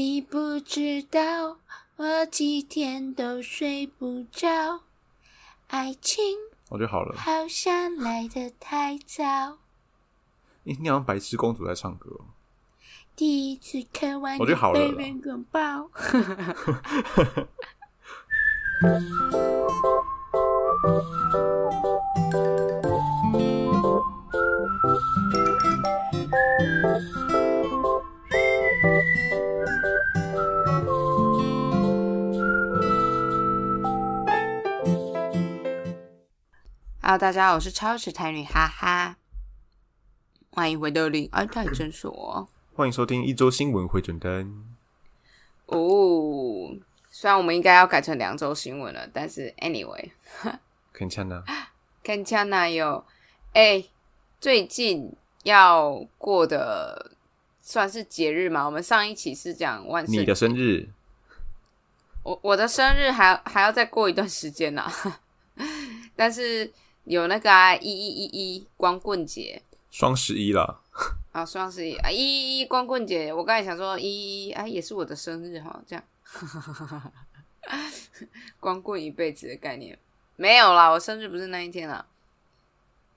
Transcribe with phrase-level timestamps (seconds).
[0.00, 1.58] 你不知道，
[1.96, 4.80] 我几天都睡不着，
[5.66, 6.24] 爱情
[6.88, 7.14] 好了。
[7.18, 9.58] 好像来得太早。
[10.62, 12.24] 你你好像白痴公主在唱歌哦。
[13.14, 15.90] 第一次看完我觉得好了啦被人拥抱。
[37.02, 39.16] Hello，大家好，我是超时台女哈哈，
[40.50, 42.46] 欢迎回到林安泰诊所。
[42.74, 44.76] 欢迎收听一周新闻回准灯。
[45.64, 46.76] 哦，
[47.10, 50.10] 虽然我们应该要改成两周新闻了，但是 anyway，
[50.92, 51.42] 肯呛呢？
[52.04, 53.02] 看恰那有，
[53.54, 53.82] 哎、
[54.38, 55.10] 最近
[55.44, 57.12] 要过的
[57.62, 58.66] 算是节日嘛？
[58.66, 60.90] 我们上一期是讲万圣节你的生日
[62.22, 64.84] 我我的生日还还要再过一段时间呢、
[66.14, 66.70] 但是
[67.04, 69.62] 有那个啊一一一一光棍节。
[69.90, 70.80] 双十一啦，
[71.32, 71.96] 啊，双十一。
[71.96, 76.04] 啊一一一光棍节，我刚才想说一一一啊也是我的生日哈，这样。
[78.60, 79.98] 光棍一辈子的概念。
[80.36, 82.06] 没有啦，我生日不是那一天啦。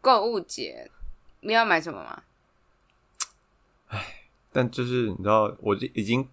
[0.02, 0.90] 购物节。
[1.46, 2.24] 你要买什么吗？
[4.54, 6.26] 但就是你知道，我已经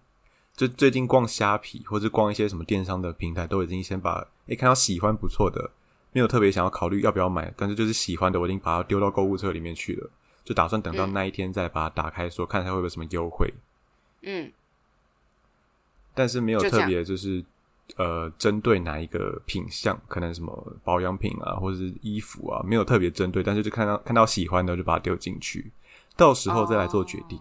[0.55, 5.71] 就最近逛虾皮或者逛一些什么电商的平台，都已经先把诶、看到喜欢不错的，
[6.11, 10.09] 没有特别想要考虑要不要买，但是就是喜欢的，我已经把它丢到购物车里面去了，
[10.43, 13.53] 就打算等到嗯那一天再把它打开说，看它会不会有什么优惠。
[14.21, 14.51] 嗯，
[16.13, 17.43] 但是没有特别就是
[17.95, 25.71] 呃针对哪一个品相，可能什么保养品啊，或者是衣服啊，没有特别针对，但是就看到看到喜欢的就把它丢进去，
[26.17, 27.39] 到时候再来做决定。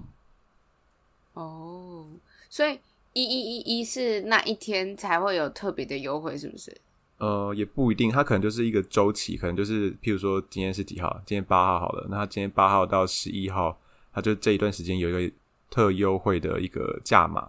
[1.35, 2.07] 哦，
[2.49, 2.79] 所以
[3.13, 6.81] 一一一一是那一天才会有特别的优惠，是不是？
[7.21, 13.79] 呃，也不一定，它可能就是一个周期，可能就是譬如说今天是几号，今天八号好了，那它今天八号到十一号，
[14.11, 15.35] 它就这一段时间有一个
[15.69, 17.47] 特优惠的一个价码，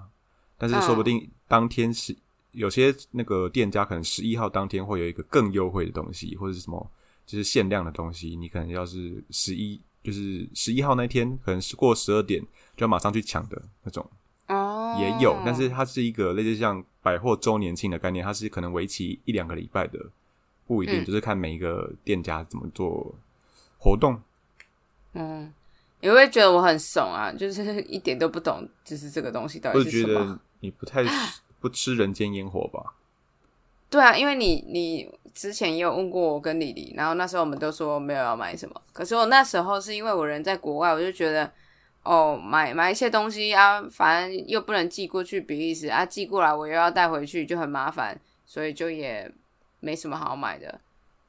[0.57, 2.13] 但是说不定当天是、
[2.51, 6.91] 有些那个店家可能十一号当天会有一个更优惠的东西，或者是什么
[7.25, 12.41] 就是限量的东西，你可能要是十一就是十一号那天，可能是过十二点
[12.75, 14.05] 就要马上去抢的那种。
[14.51, 19.99] 哦，也有，但是它是一个类似像百货周年庆的概念，它是可能为期一两个礼拜的，
[20.67, 23.15] 不一定，嗯就是看每一个店家怎么做
[23.79, 24.21] 活动。
[25.13, 25.51] 嗯，
[26.01, 27.31] 你会觉得我很怂啊？
[27.31, 30.19] 就是一点都不懂，就是这个东西到底是什么？
[30.19, 31.03] 得你不太
[31.59, 32.95] 不吃人间烟火吧？
[33.89, 41.51] 对啊，因为你你之前也有问过我跟李黎，然后那时候我们都说没有要买什么，可是我那时候是因为我人在国外，我就觉得
[42.03, 49.31] 哦，买买一些东西啊，反正又不能寄过去比利时啊，寄过来我又要带回去，就很麻烦，所以就也
[49.79, 50.81] 没什么好买的。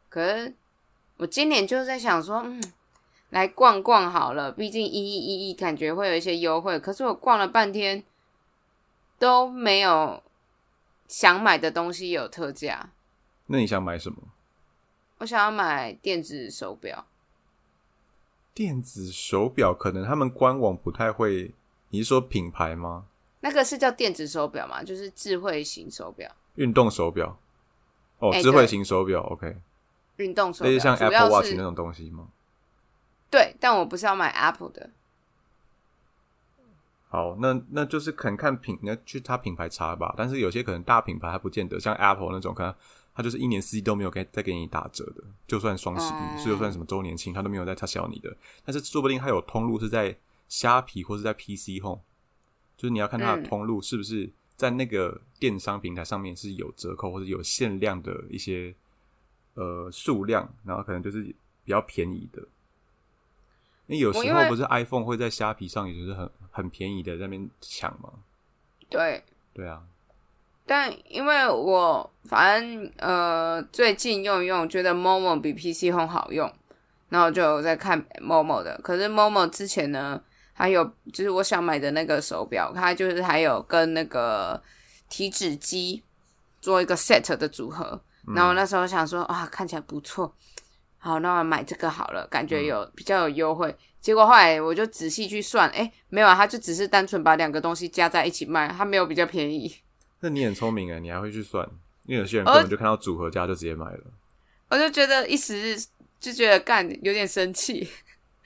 [0.08, 0.54] 可是
[1.18, 2.62] 我今年就在想说，嗯，
[3.30, 8.02] 来逛逛好了，毕竟一一一一感觉会有一些优惠，可是我逛了半天
[9.18, 10.22] 都没有
[11.06, 12.90] 想买的东西有特价。
[13.46, 14.16] 那你想买什么？
[15.18, 17.06] 我想要买电子手表，
[18.54, 21.54] 电子手表可能他们官网不太会，
[21.88, 23.06] 你是说品牌吗？
[23.40, 27.38] 那个是叫电子手表嘛，就是智慧型手表、运动手表？
[28.18, 29.56] 哦，哎智慧型手表，OK，
[30.16, 32.28] 运动手表，类似像 Apple Watch 那种东西吗？
[33.30, 34.90] 对，但我不是要买 Apple 的，
[37.08, 40.14] 好，那那就是可能看品，那去它品牌查吧。
[40.16, 42.74] 但是有些可能大品牌还不见得，像 Apple 那种，可能
[43.14, 48.36] 它就是一年四季都没有给再给你打折的，就算双十嗯一，就算什么周年庆，它都没有在它小你的。
[48.64, 50.16] 但是说不定它有通路是在
[50.48, 52.00] 虾皮或是在 PC Home，
[52.76, 58.74] 就是你要看它的嗯通路是不是在那个电商平台上面是有折扣或者有限量的一些
[59.54, 62.40] 呃数量，然后可能就是比较便宜的。
[63.88, 68.10] 因为有时候不是 iPhone 会在虾皮上，也就是很很便宜的在那边抢吗。
[68.88, 69.22] 对。
[69.52, 69.84] 对啊，
[70.64, 76.50] 但因为我反正呃最近用一用，觉得 Momo 比 PC Home 好用，
[77.08, 78.80] 然后就在看 Momo 的。
[78.82, 80.22] 可是 Momo 之前呢，
[80.52, 84.62] 还有就是我想买的那个手表，它就是还有跟那个
[85.08, 86.02] 体脂机
[86.60, 88.00] 做一个 set 的组合。
[88.34, 90.32] 然后我那时候想说啊，看起来不错，
[90.96, 93.76] 好，那我买这个好了，感觉有比较有优惠。
[94.00, 99.74] 结果后来我就仔细去算，哎，没有啊，它就只是单纯把两个东西加在一起卖，它没有比较便宜。
[100.22, 101.68] 那你很聪明哎，你还会去算，
[102.06, 104.00] 因为有些人呃根本就看到组合价就直接买了。
[104.70, 105.76] 我就觉得一时
[106.18, 107.86] 就觉得干有点生气，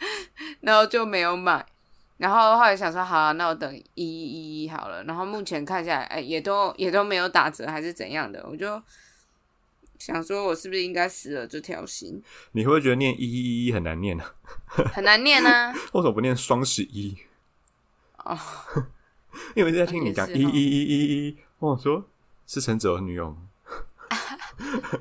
[0.61, 1.64] 然后就没有买。
[2.17, 5.05] 然后后来想说，好、啊，那我等一一一好了。
[5.05, 8.43] 然后目前看下来，哎，也都也都没有打折，还是怎样的？
[8.50, 8.82] 我就
[9.99, 12.23] 想说，我是不是应该死了这条心？
[12.52, 14.25] 你会不会觉得念一一一一很难念呢、
[14.67, 15.70] 很难念啊。
[15.93, 17.14] 为什么不念双十一？
[18.25, 18.38] 哦，
[19.55, 22.04] 因为在听你讲一一一一一，我想说
[22.46, 23.38] 是陈子的女友吗？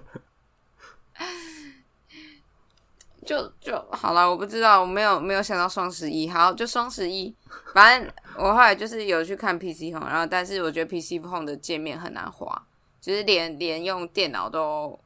[3.26, 7.36] 就就好了，我不知道，我没有没有想到双十一，好，就双十一。
[7.74, 12.68] 反正我后来就是有去看 PC Home，然后但是我觉得 PC Home 的界面很难滑，
[13.02, 15.00] 就是连连用电脑都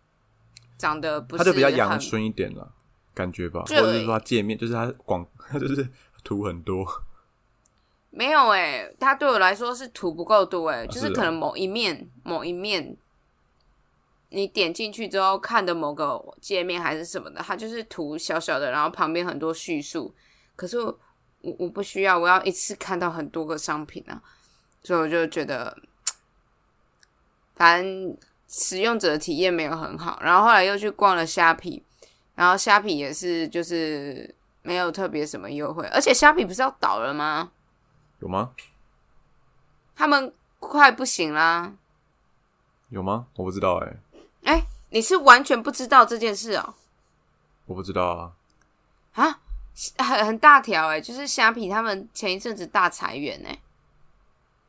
[0.77, 2.69] 长得不是它就比较阳很春一点了，
[3.13, 5.87] 感觉吧，或者是说它界面就是它广，它 就是
[6.21, 6.85] 图很多。
[8.11, 12.97] 没有诶、它对我来说是图不够多诶、就是可能某一面某一面，
[14.29, 20.13] 你点进去之后看的某个界面还是什么的，它就是图小小的，然后旁边很多叙述。
[20.55, 20.99] 可是我
[21.41, 24.21] 我我不需要，我要一次看到很多个商品啊，
[24.83, 25.77] 所以我就觉得，
[27.55, 28.17] 反正
[28.47, 30.19] 使用者的体验没有很好。
[30.21, 31.81] 然后后来又去逛了虾皮，
[32.35, 37.51] 然后虾皮也是就是没有特别什么优惠，而且虾皮不是要倒了吗？
[38.19, 38.51] 有吗？
[39.95, 41.73] 他们快不行啦！
[42.89, 43.27] 有吗？
[43.35, 43.97] 我不知道哎、
[44.43, 46.73] 哎、你是完全不知道这件事哦、
[47.65, 48.33] 我不知道啊。
[49.13, 49.39] 啊，
[49.97, 53.59] 很很大条哎、就是虾皮他们前一阵子大裁员哎、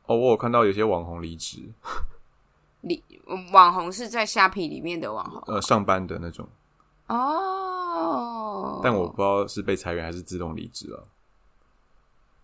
[0.05, 1.71] 哦，我有看到有些网红离职，
[2.81, 3.03] 离
[3.51, 6.47] 网红是在虾皮里面的网红呃，上班的那种，
[7.07, 10.99] 哦，但我不知道是被裁员还是自动离职啊。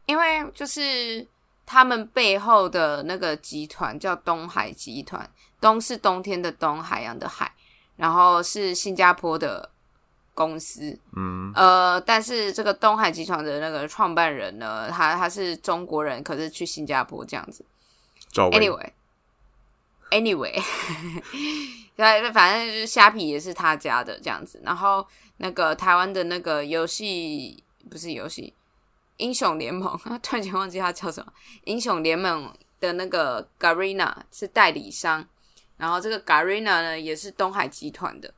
[0.07, 1.27] 因为就是
[1.65, 5.30] 他们背后的那个集团叫东海集团，
[5.62, 7.54] 东是冬天的东，海洋的海，
[7.98, 9.69] 然后是新加坡的
[10.33, 17.65] 公司，嗯，呃，但是这个东海集团的那个创办人呢，他他是中国人，可是去新加坡这样子。
[18.31, 18.59] 赵薇
[20.12, 20.62] Anyway，Anyway，
[21.98, 24.62] 对，反正就是虾皮也是他家的这样子。
[24.63, 25.06] 然后
[25.38, 28.54] 那个台湾的那个游戏不是游戏，
[29.17, 31.31] 英雄联盟， 突然间忘记他叫什么。
[31.65, 35.27] 英雄联盟的那个 Garena 是代理商，
[35.77, 38.33] 然后这个 Garena 呢也是东海集团的。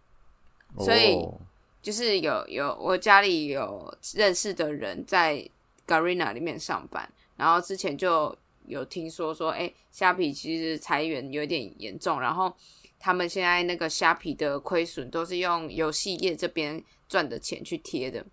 [0.78, 1.40] 所以哦
[1.82, 5.50] 就是有有我家里有认识的人在
[5.88, 12.54] Garena 里面上班，然后之前就有听说说，哎、虾皮其实裁员有点严重，然后
[13.00, 18.26] 他们现在那个虾皮的亏损都是用游戏业这边赚的钱去贴的，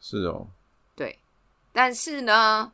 [0.00, 0.48] 是哦，
[0.96, 1.18] 对，
[1.72, 2.70] 但是呢，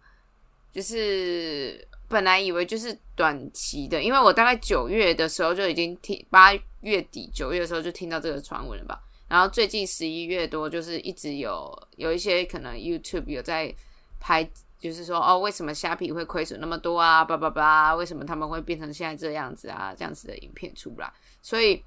[0.72, 9.00] 就是本来以为就是短期的，因为我大概九月的时候就已经听，八月底九月的时候就听到这个传闻了吧。
[9.28, 13.74] 然后最近十一月多，就是一直有有一些可能 YouTube 有在
[14.20, 14.48] 拍，
[14.78, 17.24] 就是说哦，为什么虾皮会亏损那么多啊？
[17.24, 19.92] 叭叭叭，为什么他们会变成现在这样子啊？
[19.98, 21.82] 这样子的影片出来，所以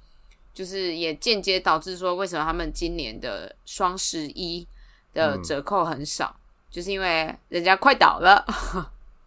[0.53, 4.67] 就是也间接导致说，为什么他们今年的双十一
[5.13, 6.35] 的嗯折扣很少，
[6.69, 8.45] 就是因为人家快倒了。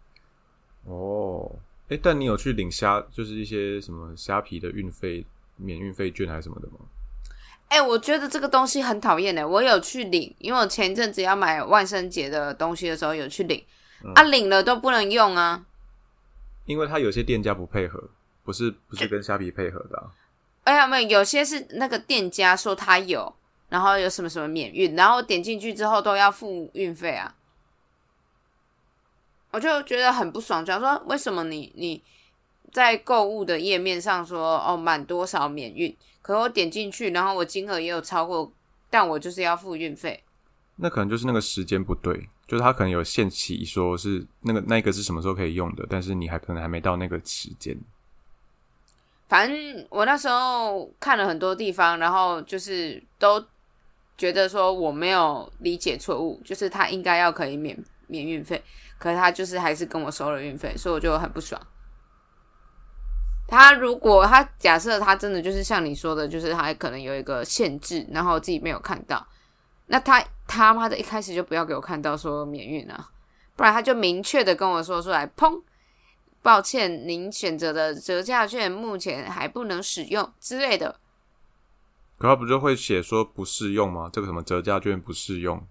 [0.85, 1.49] 哦，
[1.89, 5.25] 哎，但你有去领虾，就是一些什么虾皮的运费
[5.55, 6.79] 免运费券还是什么的吗？
[7.69, 9.47] 哎、我觉得这个东西很讨厌的。
[9.47, 13.65] 我有去领，因为我前一阵子要买万圣节的东西的时候有去领，
[14.13, 15.65] 啊，领了都不能用啊。
[16.65, 18.09] 因为他有些店家不配合，
[18.43, 20.11] 不是不是跟虾皮配合的、啊。
[20.65, 23.33] 哎呀，没有，有些是那个店家说他有，
[23.73, 27.33] 然后有什么什么免运，然后点进去之后都要付运费啊。
[29.49, 31.99] 我就觉得很不爽，想说为什么你你
[32.71, 38.53] 在购物的页面上说哦满多少免运，可我点进去，然后我金额也有超过，
[38.91, 40.23] 但我就是要付运费。
[40.75, 47.75] 那可能就是那个时间不对，就是它可能有限期，说是那个那个是什么时候可以用的，但是你还可能还没到那个时间。
[49.27, 53.43] 反正我那时候看了很多地方，然后就是都
[54.17, 57.77] 觉得说我没有理解错误，就是他应该要可以免
[58.07, 58.63] 免运费，
[58.97, 61.59] 可是他就是还是跟我收了运费，所以我就很不爽。
[63.47, 69.25] 他如果他假设他真的就是像你说的，就是他可能有一个限制，然后自己没有看到，
[69.87, 73.09] 那他他妈的一开始就不要给我看到说免运啊，
[73.55, 75.61] 不然他就明确的跟我说出来，砰，
[76.41, 80.95] 抱歉，您选择的折价券目前还不能使用之类的。
[82.17, 84.09] 可他不就会写说不适用吗？
[84.11, 85.61] 这个什么折价券不适用？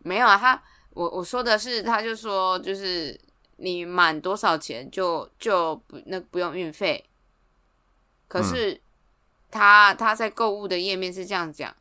[0.00, 3.18] 没有啊，他我我说的是，他就说就是
[3.56, 7.04] 你满多少钱就就不那不用运费，
[8.26, 8.80] 可是
[9.50, 11.74] 他他在购物的页面是这样讲，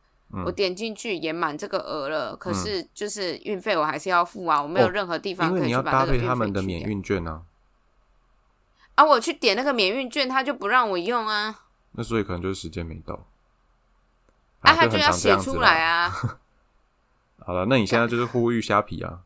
[0.46, 7.44] 我点进去也满这个额了，可是就是运费我还是要付啊，我没有任何地方可以去把搭配他那个运费们的免运券呢、
[8.96, 13.28] 啊，我去点那个免运券，他就不让我用啊，那所以可能就是时间没到。
[14.62, 15.84] 啊，他就要写出来。
[15.84, 16.12] 啊。
[17.46, 19.22] 好了，那你现在就是呼吁虾皮啊，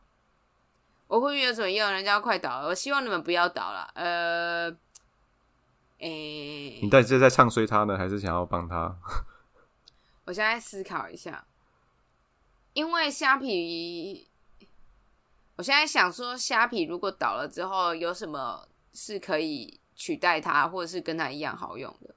[1.08, 1.92] 我呼吁有什么用？
[1.92, 3.90] 人家快倒了，我希望你们不要倒了。
[3.96, 4.70] 呃，
[6.00, 8.96] 诶、你到底是在唱衰他呢，还是想要帮他？
[10.26, 11.44] 我现在思考一下，
[12.74, 14.28] 因为虾皮，
[15.56, 22.14] 我现在想说，虾皮如果倒了之后，有什么是可以取代它，或者是跟它一样好用的？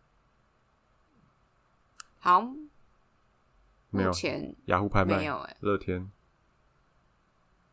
[2.21, 2.47] 好，
[3.94, 4.08] 没有。
[4.08, 6.10] 目前雅虎拍卖、没有哎、乐天，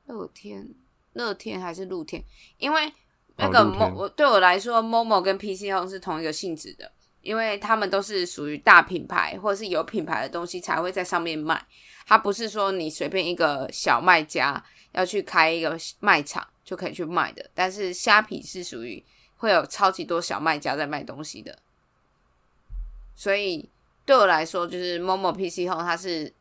[0.05, 0.69] 乐天，
[1.13, 2.23] 乐天还是露天？
[2.57, 2.91] 因为
[3.37, 11.65] 那个哦露 Mo，、我对我来说，Momo 跟 PC Home 是同一个性质的，因为他们都是属于大品牌或者是有品牌的东西才会在上面卖。
[12.05, 19.03] 它不是说你随便一个小卖家要去开一个卖场就可以去卖的，但是虾皮是属于
[19.37, 21.57] 会有超级多小卖家在卖东西的，
[23.15, 23.69] 所以
[24.05, 26.33] 对我来说，就是 Momo PC Home 它是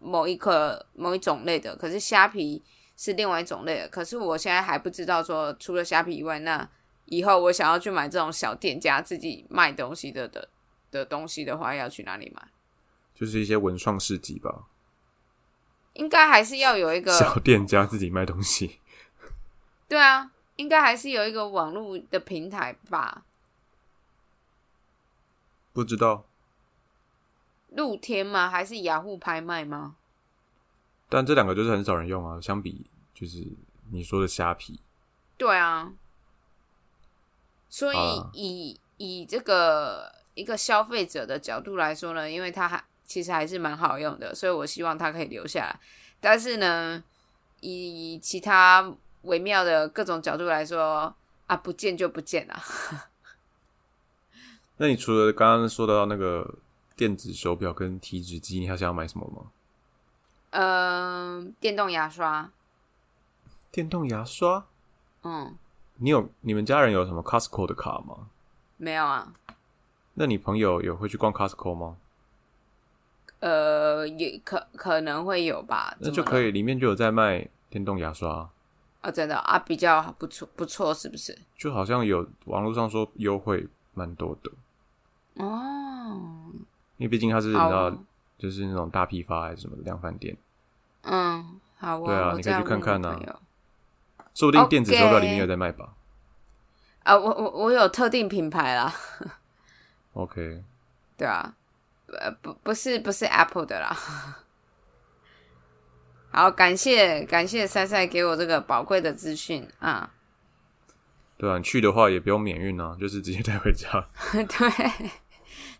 [0.00, 2.62] 某一个某一种类的，可是虾皮
[2.96, 3.88] 是另外一种类的。
[3.88, 6.68] 可是我现在还不知道说，除了虾皮以外，那
[7.04, 10.48] 以后我想要去买这种小店家自己卖东西的的
[10.90, 12.42] 的东西的话，要去哪里买？
[13.14, 14.66] 就是一些文创市集吧，
[15.94, 18.80] 应该还是要有一个小店家自己卖东西。
[19.88, 23.22] 对啊，应该还是有一个网络的平台吧？
[25.72, 26.26] 不知道，
[27.76, 28.48] 露天吗？
[28.48, 29.94] 还是雅虎拍卖吗？
[31.08, 32.40] 但这两个就是很少人用啊。
[32.40, 33.46] 相比就是
[33.92, 34.80] 你说的虾皮，
[35.36, 35.92] 对啊，
[37.68, 45.80] 所以啊以、以这个一个消费者的角度来说呢，因为它还其实还是蛮好用的，所以我希望它可以留下来。
[46.20, 47.02] 但是呢，
[47.60, 48.92] 以其他
[49.22, 51.14] 微妙的各种角度来说，
[51.46, 52.60] 啊，不见就不见了。
[54.78, 56.56] 那你除了刚刚说到那个
[56.96, 59.52] 电子手表跟体脂机，你还想要买什么吗？
[60.50, 62.50] 嗯、电动牙刷，
[63.70, 64.66] 电动牙刷？
[65.22, 65.54] 嗯，
[65.96, 68.28] 你有你们家人有什么 Costco 的卡吗？
[68.78, 69.34] 没有啊，
[70.14, 71.96] 那你朋友有会去逛 Costco 吗？
[73.40, 78.48] 呃，也可可能会有吧，那就可以，里面就有在卖电动牙刷，
[79.02, 81.36] 啊，真的啊，比较不错，不错，是不是？
[81.54, 84.50] 就好像有网络上说优惠蛮多的，
[85.44, 86.45] 哦，
[86.98, 87.90] 因为毕竟它是你知道，
[88.38, 90.36] 就是那种大批发还是什么的量贩店，
[91.02, 93.08] 嗯，好哦，对啊你可以去看看啊。
[93.08, 93.40] 问我朋友。
[94.34, 95.94] 说不定电子手表里面有在卖吧。
[97.04, 98.92] 啊，我我我有特定品牌啦
[100.12, 100.62] ，OK，
[101.16, 101.54] 对啊，
[102.08, 103.96] 呃不不是不是 Apple 的啦。
[106.30, 110.10] 好，感谢感谢塞塞给我这个宝贵的资讯啊，
[111.38, 113.88] 对啊，你去的话也不用免运啊，就是直接带回家。
[114.32, 115.10] 对，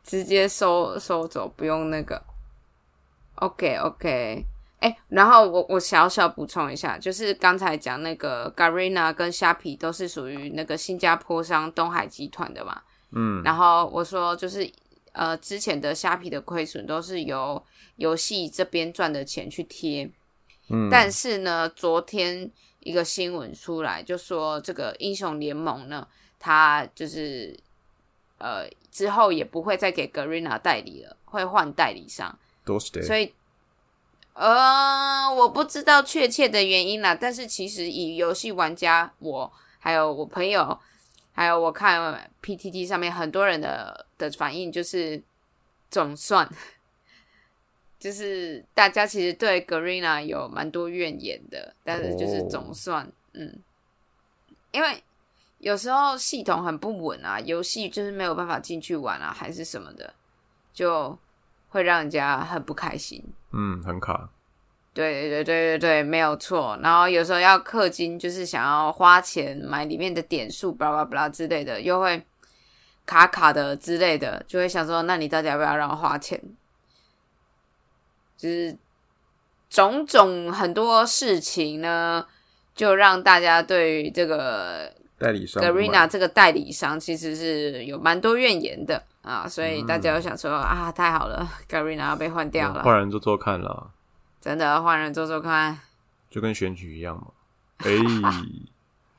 [0.07, 2.23] 直接收收走，不用那个。
[3.35, 4.47] OK OK，
[4.79, 14.67] 哎、然后我我小小补充一下，就是刚才讲那个 Garena 跟虾皮都是属于那个新加坡商东海集团的嘛，嗯，然后我说就是
[15.13, 17.63] 呃，之前的虾皮的亏损都是由
[17.97, 20.11] 游戏这边赚的钱去贴，
[20.71, 26.09] 嗯，但是呢，昨天一个新闻出来，就说这个英雄联盟呢，
[26.39, 27.59] 它就是
[28.39, 33.03] 呃之后也不会再给 Garena 代理了，会换代理商，都是的。
[33.03, 33.35] 所以。
[34.39, 40.79] 呃，我不知道确切的原因啦，但是其实以游戏玩家我还有我朋友，
[41.33, 45.23] 还有我看 PTT 上面很多人的的反应，就是
[45.91, 46.47] 总算，
[47.99, 53.59] 就是大家其实对 Garena 有蛮多怨言的，但是就是哦总算，嗯，
[54.71, 55.03] 因为
[55.59, 60.15] 有时候系统很不稳啊，游戏就是没有办法进去玩啊，还是什么的，
[60.73, 61.19] 就
[61.69, 63.25] 会让人家很不开心。
[63.53, 64.29] 嗯，很卡。
[64.93, 66.79] 对对对对对对，没有错。
[66.83, 72.25] 然后有时候要氪金，就是想要花钱买里面的点数，巴拉巴拉之类的，又会
[73.05, 76.43] 卡卡的之类的，就会想说，那你到底要不要让我花钱？
[78.39, 78.77] 就是
[79.69, 82.27] 种种很多事情呢，
[82.75, 93.91] 就让大家对于这个代理商 Garena 这个代理商其实是有蛮多怨言的啊，所以大家都想说、啊，太好了，Garena 要被换掉了，换人做做看啦，
[94.41, 95.79] 真的换人做做看。
[96.29, 97.29] 就跟选举一样嘛。
[97.79, 97.91] 哎，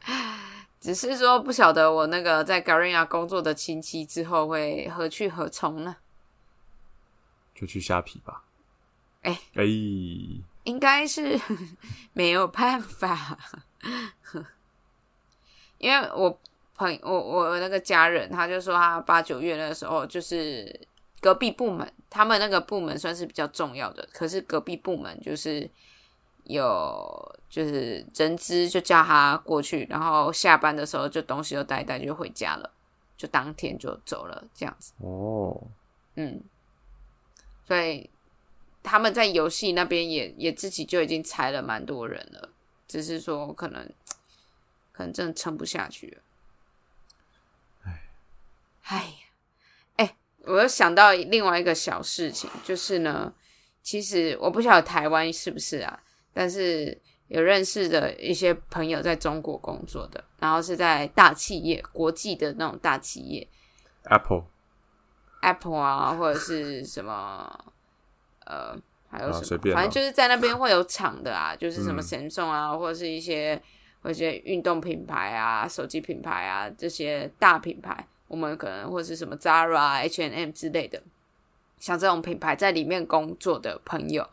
[0.79, 5.95] 只是说不晓得我那个在 Garena 工作的亲戚之后会何去何从呢？
[7.55, 8.43] 就去虾皮吧。
[9.23, 9.63] 哎哎，
[10.63, 11.39] 应该是
[12.13, 13.37] 没有办法，
[15.77, 16.39] 因为我
[16.75, 20.79] 朋我我那个家人，他就说他八九月那个时候，就是
[21.19, 25.69] 隔壁部门，他们那个部门算是比较重要的，可是隔壁部门就是
[26.43, 32.69] 有就是人资就叫他过去，然后下班的时候就东西都带一带就回家了，
[33.17, 34.93] 就当天就走了这样子。
[34.99, 35.59] 哦，
[36.15, 36.41] 嗯，
[37.65, 38.09] 所以
[38.83, 42.49] 他们在游戏那边也也自己就已经裁了蛮多人了，
[42.87, 43.89] 只是说可能
[44.97, 46.21] 可能真的撑不下去了。
[48.83, 49.27] 哎呀，
[49.97, 53.31] 哎，我又想到另外一个小事情，就是呢，
[53.83, 55.99] 其实我不晓得台湾是不是啊，
[56.33, 63.47] 但是有认识的一些朋友在中国工作的，然后是在大企业、国际的那种大企业
[64.05, 64.45] ，Apple。
[65.41, 67.73] Apple 啊，或者是什么
[68.45, 68.75] 呃，
[69.07, 72.03] 还有什么，反正就是在那边会有厂的啊，就是什么嗯。
[72.03, 73.61] Samsung 啊，或者是一些
[74.01, 81.01] 或者运动品牌啊、手机品牌啊这些大品牌，我们可能或是什么 Zara、H&M 之类的，
[81.79, 84.27] 像这种品牌在里面工作的朋友，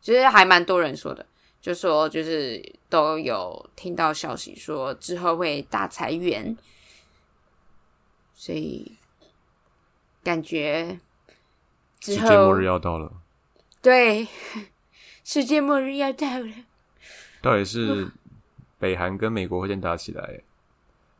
[0.00, 1.26] 其实还蛮多人说的。
[1.60, 6.56] 就说就是都有听到消息说之后会大裁员，
[8.34, 8.96] 所以
[10.24, 10.98] 感觉
[12.00, 13.12] 之后 世界末日要到了，
[13.80, 14.26] 对
[15.22, 16.52] 世界末日要到了。
[17.40, 18.10] 到底是
[18.82, 20.40] 北韩跟美国会先打起来，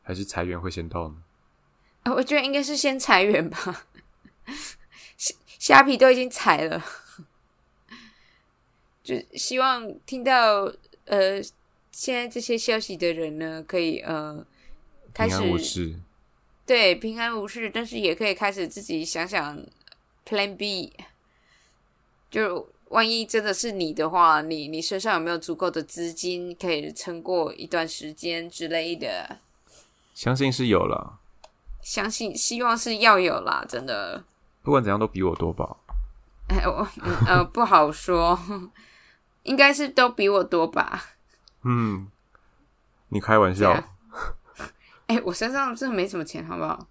[0.02, 1.22] 还是裁员会先到呢？
[2.02, 3.86] 啊我觉得应该是先裁员吧，
[5.16, 6.84] 虾虾皮都已经裁了，
[9.04, 10.72] 就希望听到
[11.04, 11.40] 呃
[11.92, 14.44] 现在这些消息的人呢，可以呃
[15.14, 15.94] 开平始安无事，
[16.66, 19.64] 对平安无事，但是也可以开始自己想想
[20.26, 20.92] Plan B，
[22.28, 29.38] 就万一真的是你的话，你你身上有没有足够的资金可以撑过一段时间之类的？
[30.14, 31.18] 相信是有了。
[31.80, 34.22] 相信希望是要有啦，真的。
[34.62, 35.76] 不管怎样都比我多吧。
[36.48, 38.38] 哎，我嗯呃不好说，
[39.44, 41.02] 应该是都比我多吧。
[41.62, 42.08] 嗯，
[43.08, 43.72] 你开玩笑？
[45.06, 46.86] 哎，我身上真的没什么钱，好不好？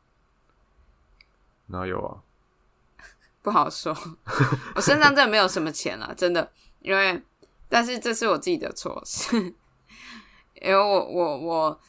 [1.67, 2.17] 哪有啊？
[3.41, 3.95] 不好说，
[4.75, 6.51] 我身上真的没有什么钱了，真的。
[6.79, 7.21] 因为，
[7.69, 9.37] 但是这是我自己的错，是
[10.61, 11.79] 因为我我我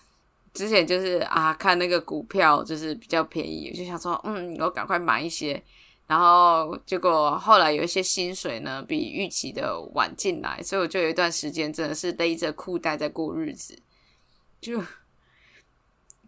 [0.52, 5.62] 之前就是啊看那个股票就是比较便宜，我就想说，嗯，我赶快买一些。
[6.06, 13.78] 然后结果后来有一些薪水呢比预期的晚进来，所以我就有一段时间真的是勒着裤带在过日子，
[14.60, 14.82] 就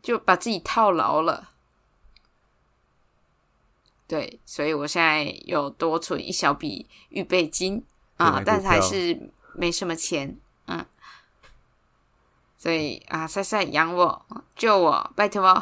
[0.00, 1.50] 就把自己套牢了。
[4.14, 7.84] 对，所以我现在有多存一小笔预备金
[8.16, 10.86] 啊但是还是没什么钱，嗯。
[12.56, 14.24] 所以啊，赛赛养我，
[14.54, 15.60] 救我，拜托！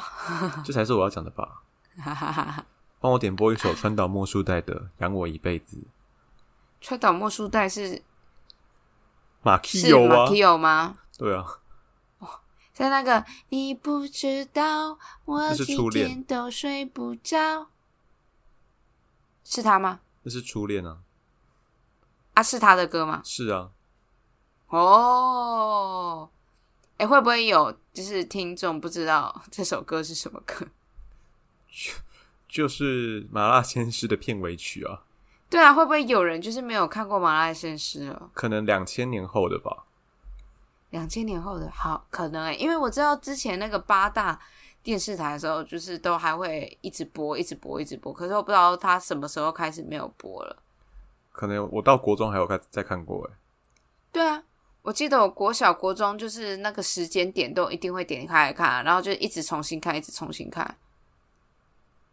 [0.63, 1.63] 这才是我要讲的吧？
[1.97, 2.67] 哈哈哈哈！
[3.01, 5.79] 帮我点播一首川岛茉树代的《养我一辈子》。
[6.83, 8.03] 川岛茉树代是
[9.41, 9.63] 马啊马
[10.27, 10.99] ，Kio 吗？
[11.17, 11.47] 对啊，
[12.75, 17.67] 在那个你不知道，我几天都睡不着，
[19.55, 20.01] 是他吗？
[20.23, 21.01] 那是初恋啊，
[22.33, 23.21] 啊，是他的歌吗？
[23.23, 23.69] 是啊，
[24.69, 26.31] 哦，
[26.97, 30.67] 哎，会不会有就是听众不知道这首歌是什么歌？
[32.49, 35.03] 就是麻辣鲜师的片尾曲啊，
[35.51, 38.31] 对啊，会不会有人就是没有看过《麻辣鲜师》了？
[38.33, 39.85] 可能两千年后的吧。
[40.89, 44.41] 两千年后的好可能哎、因为我知道之前那个八大
[44.83, 48.13] 电视台的时候，就是都还会一直播，一直播，一直播。
[48.13, 50.63] 可是我不知道他什么时候开始没有播了。
[51.31, 53.35] 可能我到国中还有看再看过哎，
[54.13, 54.43] 对啊，
[54.83, 60.77] 我记得我国小、国中就是那个时间点都一定会点开来看，然后就一直重新看，一直重新看。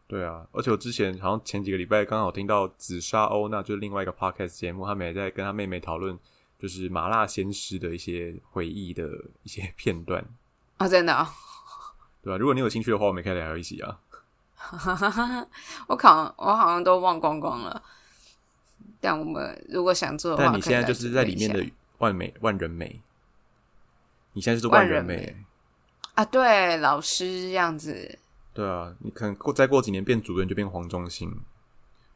[0.08, 6.18] 对啊，而且我之前好像前几个礼拜刚好听到紫砂欧娜，就是另外一个 podcast 节目，他们也在跟他妹妹讨论，
[6.58, 9.08] 就是麻辣鲜师的一些回忆的
[9.44, 10.26] 一些片段，
[10.78, 11.28] 哦，真的、哦，
[12.22, 14.00] 对吧、如果你有兴趣的话，我们可以聊一起啊。
[15.88, 17.82] 我好像我好像都忘光光了。
[19.02, 21.66] 但我们如果想做的话，但你现在就是在里面的
[22.00, 23.02] 万美万人美，
[24.34, 25.38] 你现在就是万人美、
[26.16, 28.20] 啊，对，老师这样子，
[28.54, 31.34] 对啊，你可能过再过几年变主任就变黄忠兴，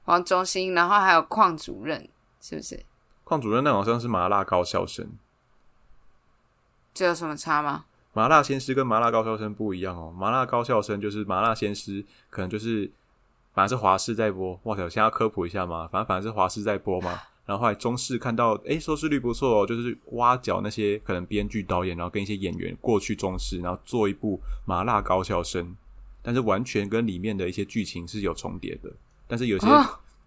[0.04, 2.10] 黄中心，然后还有邝主任，
[2.42, 2.84] 是不是？
[3.24, 5.18] 邝主任那好像是麻辣高校生，
[6.94, 7.86] 这有什么差吗？
[8.14, 10.14] 麻辣鲜师跟麻辣高校生不一样哦。
[10.16, 12.90] 麻辣高校生就是麻辣鲜师，可能就是
[13.54, 14.60] 反正是华视在播。
[14.64, 15.88] 哇塞，我现在要科普一下嘛？
[15.88, 17.20] 反正反正是华视在播嘛。
[17.46, 25.66] 然后后来中视看到，诶收视率不错哦，就是挖角那些可能编剧、导演，然后跟一些演员过去中视，然后做一部《麻辣高校生》，
[26.22, 28.90] 但是完全跟里面的一些剧情是有重叠的。
[29.28, 29.68] 但是有些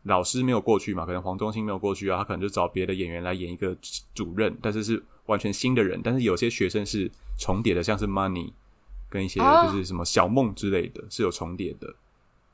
[0.02, 3.74] 老师没有过去嘛，可能黄忠兴没有过去啊，他可能就找别的演员来演一个
[4.14, 5.98] 主任，但是是完全新的人。
[6.04, 8.52] 但是有些学生是重叠的，像是 Money
[9.08, 11.94] 跟一些就是什么小梦之类的，是有重叠的。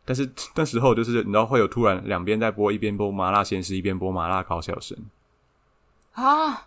[0.05, 4.99] 但是那时候就是你知道会有突然两边在播，一边播麻辣鲜师，一边播麻辣高校生
[6.13, 6.67] 啊。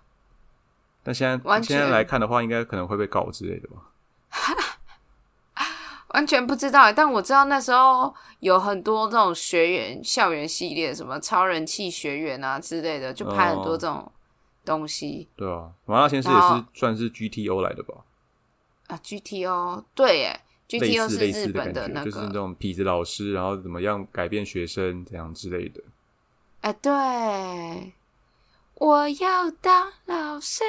[1.04, 3.76] 但现在现在来看的话，应该可能会被告之类的吧。
[6.16, 14.10] 完全不知道，但我知道那时候有很多这种学员校园系列，什么超人气学员啊之类的，就拍很多这种
[14.66, 15.30] 东西。
[15.38, 18.04] 对啊，麻辣鲜师也是算是 GTO 来的吧？
[18.88, 25.82] 啊，GTO 对耶，GTO 是日本的那个，就是那种痞子老师，然后怎么样改变学生这样之类的。
[26.62, 27.94] 哎，对，
[28.76, 30.64] 我要当老师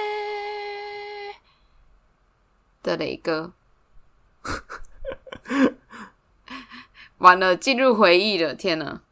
[2.82, 3.52] 的雷哥，
[7.18, 9.02] 完了，进入回忆了，天哪！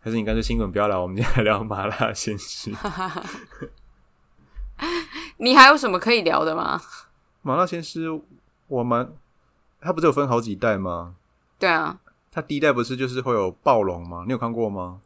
[0.00, 2.72] 还是你干脆新闻不要来，我们今天聊麻辣鲜师。
[5.38, 6.80] 你还有什么可以聊的吗？
[7.42, 8.20] 麻辣鲜师，
[8.66, 9.14] 我们。
[9.80, 11.14] 它不是有分好几代吗？
[11.56, 12.00] 对啊，
[12.32, 14.24] 它第一代不是就是会有暴龙吗？
[14.26, 15.00] 你有看过吗？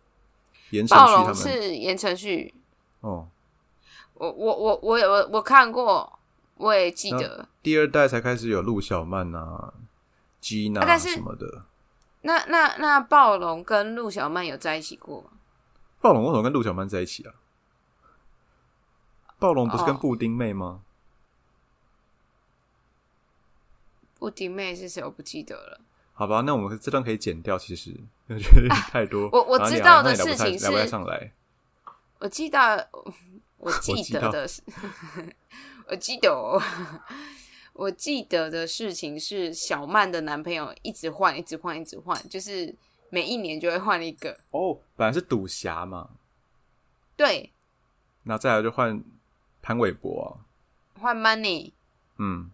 [0.71, 2.55] 言承旭他们是言承旭。
[3.01, 3.29] 哦，
[4.15, 6.19] 我我我我我我看过，
[6.57, 7.47] 我也记得。
[7.63, 9.75] 第二代才开始有陆小曼啊、
[10.41, 11.67] 吉娜什么的。
[12.23, 15.31] 那那那暴龙跟陆小曼有在一起过吗？
[16.01, 17.35] 暴龙为什么跟陆小曼在一起啊？
[19.39, 20.83] 暴龙不是跟布丁妹吗？
[24.19, 25.03] 布丁妹是谁？
[25.03, 25.81] 我不记得了。
[26.15, 27.59] 好吧，那我们这段可以剪掉。
[27.59, 29.29] 其实我觉得太多。
[29.33, 31.33] 我我知道的事情是，来不上来。
[32.21, 32.89] 我记 得，
[33.59, 34.63] 我记得的是，
[35.89, 36.31] 我记得，
[37.73, 42.75] 我记得的事情是，小曼的男朋友一直换，一直换，一直换，就是
[43.11, 44.39] 每一年就会换一个。
[44.51, 46.11] 哦，本来是赌侠嘛。
[47.17, 47.53] 对。
[48.25, 49.03] 那再来就换
[49.61, 50.39] 潘玮柏，
[51.01, 51.73] 换 Money。
[52.19, 52.51] 嗯。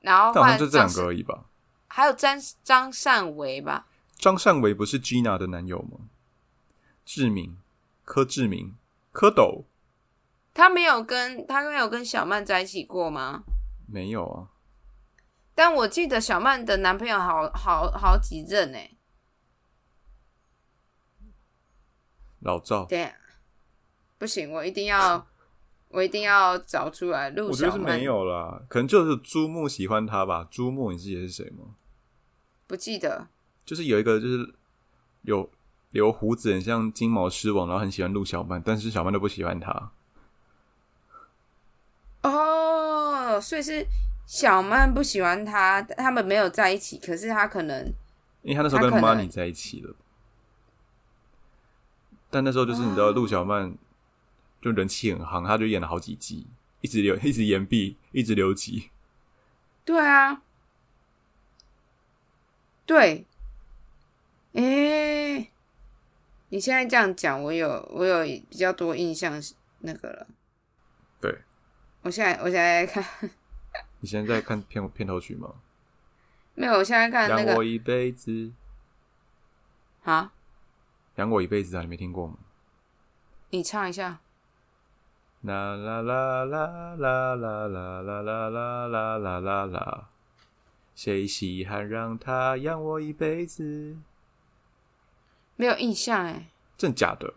[0.00, 1.44] 然后换就这两个而已吧，
[1.86, 3.86] 还有张张善维吧？
[4.16, 5.98] 张善维不是 Gina 的男友吗？
[7.04, 7.58] 志明，
[8.04, 8.76] 柯志明，
[9.12, 9.64] 蝌蚪，
[10.54, 13.44] 他没有跟他没有跟小曼在一起过吗？
[13.90, 14.48] 没有啊，
[15.54, 18.78] 但我记得小曼的男朋友好好好几任呢。
[22.40, 23.12] 老赵，对，
[24.18, 25.26] 不行，我一定要。
[25.92, 27.30] 我一定要找出来。
[27.30, 30.46] 陆小曼没有啦，可能就是朱木喜欢他吧。
[30.48, 31.74] 朱木，你记得是谁吗？
[32.68, 33.26] 不记得。
[33.64, 34.54] 就是有一个，就是
[35.22, 35.50] 有
[35.90, 39.90] 留胡子，很像金毛狮王，然后很喜欢陆小曼，但是小曼都不喜欢他。
[43.40, 43.86] 哦，所以是
[44.26, 46.98] 小曼不喜欢他，他们没有在一起。
[46.98, 47.86] 可是他可能，
[48.42, 49.94] 因为他那时候跟 Money 在一起了。
[52.28, 53.74] 但那时候就是你知道，陆小曼。
[54.62, 56.46] 就人气很夯，他就演了好几集，
[56.82, 58.90] 一直留，一直延毕，一直留级。
[59.86, 60.42] 对啊，
[62.84, 63.24] 对，
[64.52, 65.50] 哎，
[66.50, 69.42] 你现在这样讲，我有我有比较多印象
[69.78, 70.26] 那个了。
[71.22, 71.38] 对，
[72.02, 73.04] 我现在我现在看，
[74.00, 75.52] 你现在在看片片头曲吗？
[76.54, 77.50] 没有，我现在看那个。
[77.50, 78.50] 养我一辈子。
[80.04, 80.32] 啊？
[81.16, 81.80] 养我一辈子啊？
[81.82, 82.34] 你没听过吗？
[83.50, 84.20] 你唱一下。
[85.42, 90.08] 啦啦啦啦啦啦啦啦啦啦啦啦啦！
[90.94, 93.96] 谁稀罕让他养我一辈子？
[95.56, 97.32] 没有印象哎，真假的？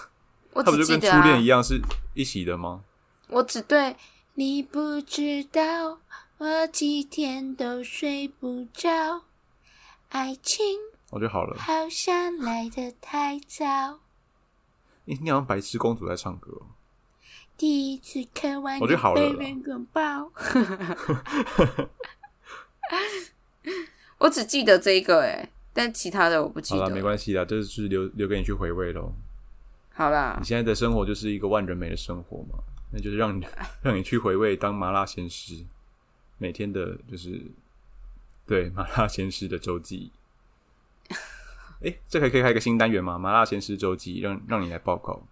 [0.52, 1.80] 他不就跟初恋一样是
[2.14, 2.84] 一起的吗？
[3.30, 3.96] 我只对
[4.34, 5.98] 你不知道，
[6.38, 9.22] 我几天都睡不着，
[10.08, 10.64] 爱情
[11.10, 14.00] 我就好了，好像来的太早。
[15.04, 16.50] 你你好像白痴公主在唱歌。
[17.56, 19.20] 第一次看完，我就好了。
[19.20, 20.30] 被人拥抱。
[24.18, 26.80] 我只记得这一个哎，但其他的我不记得。
[26.80, 29.12] 好了，没关系啦，这是留留给你去回味喽。
[29.92, 32.58] 好啦，你现在的生活就是一个万人美的生活嘛，
[32.90, 33.46] 那就是让你
[33.82, 35.64] 让你去回味当麻辣鲜师
[36.38, 37.40] 每天的，就是
[38.46, 40.12] 对麻辣鲜师的周记。
[41.84, 43.18] 哎，这还可以开一个新单元吗？
[43.18, 45.22] 麻辣鲜师周记，让让你来报告。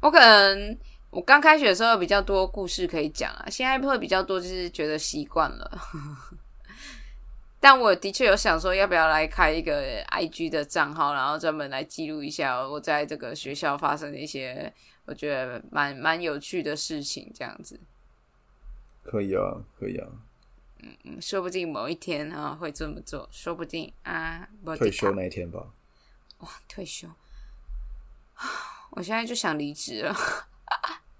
[0.00, 0.78] 我可能。
[1.12, 5.78] 我刚开学的时候比较多故事可以讲啊，现在会比较多，就是觉得习惯了。
[7.60, 14.72] 但我的确有想说，要不要来开一个 IG 的账号，然后专门来记录一下我在这个学校发生的一些
[15.04, 17.80] 我觉得蛮蛮有趣的事情，这样子。
[19.02, 20.08] 可以啊，可以啊。
[21.04, 25.72] 嗯，说不定某一天啊会这么做，说不定啊，退休那一天吧。
[26.38, 27.08] 哇，退休！
[28.90, 30.14] 我现在就想离职了，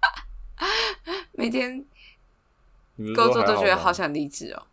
[1.33, 1.85] 每天
[2.97, 4.67] 工作都觉得好想离职哦。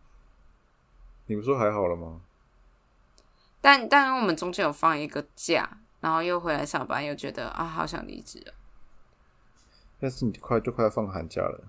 [1.27, 2.21] 你不说还好了吗？
[3.61, 8.55] 但但我们中间有放一个假，然后又回来上班，又觉得啊，好想离职了。
[10.01, 11.61] 但是你快就快要放寒假了，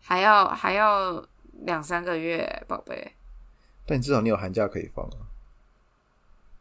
[0.00, 1.26] 还要还要
[1.64, 3.14] 两三个月，宝贝。
[3.86, 5.16] 但你至少你有寒假可以放啊。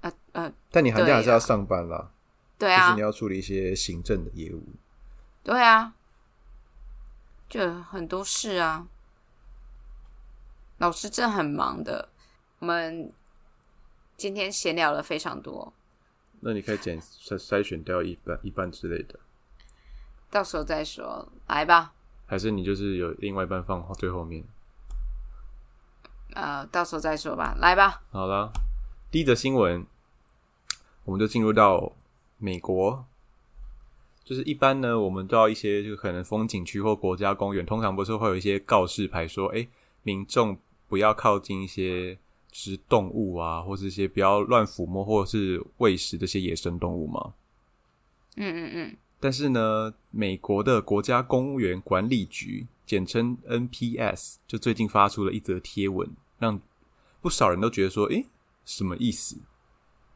[0.01, 2.12] 呃呃，但你寒假还是要上班啦。
[2.57, 4.63] 对啊，就是你要处理一些行政的业务。
[5.43, 5.93] 对啊，
[7.49, 8.88] 就很多事啊。
[10.77, 12.09] 老师真的很忙的，
[12.59, 13.12] 我们
[14.17, 15.73] 今天闲聊了非常多。
[16.41, 19.17] 那你可以剪筛筛选掉一半一半之类的，
[20.33, 21.93] 到时候再说，来吧。
[22.25, 24.43] 还是你就是有另外一半放最后面？
[26.33, 28.01] 呃，到时候再说吧，来吧。
[28.09, 28.51] 好了，
[29.11, 29.85] 第一则新闻，
[31.05, 31.93] 我们就进入到
[32.39, 33.05] 美国。
[34.23, 39.67] 就是一般呢，我们到一些就可能风景区或国家公园，通常不是会有一些告示牌说，哎，
[40.01, 40.57] 民众。
[40.89, 42.15] 不要靠近一些
[42.51, 47.33] 是动物啊，或是一些不要乱抚摸或者是喂食这些野生动物吗？
[48.35, 48.97] 嗯嗯嗯。
[49.23, 56.59] 但是呢，美国的国家公园管理局，简称 NPS，就最近发出了一则贴文，让
[57.21, 58.25] 不少人都觉得说，诶，
[58.65, 59.38] 什么意思？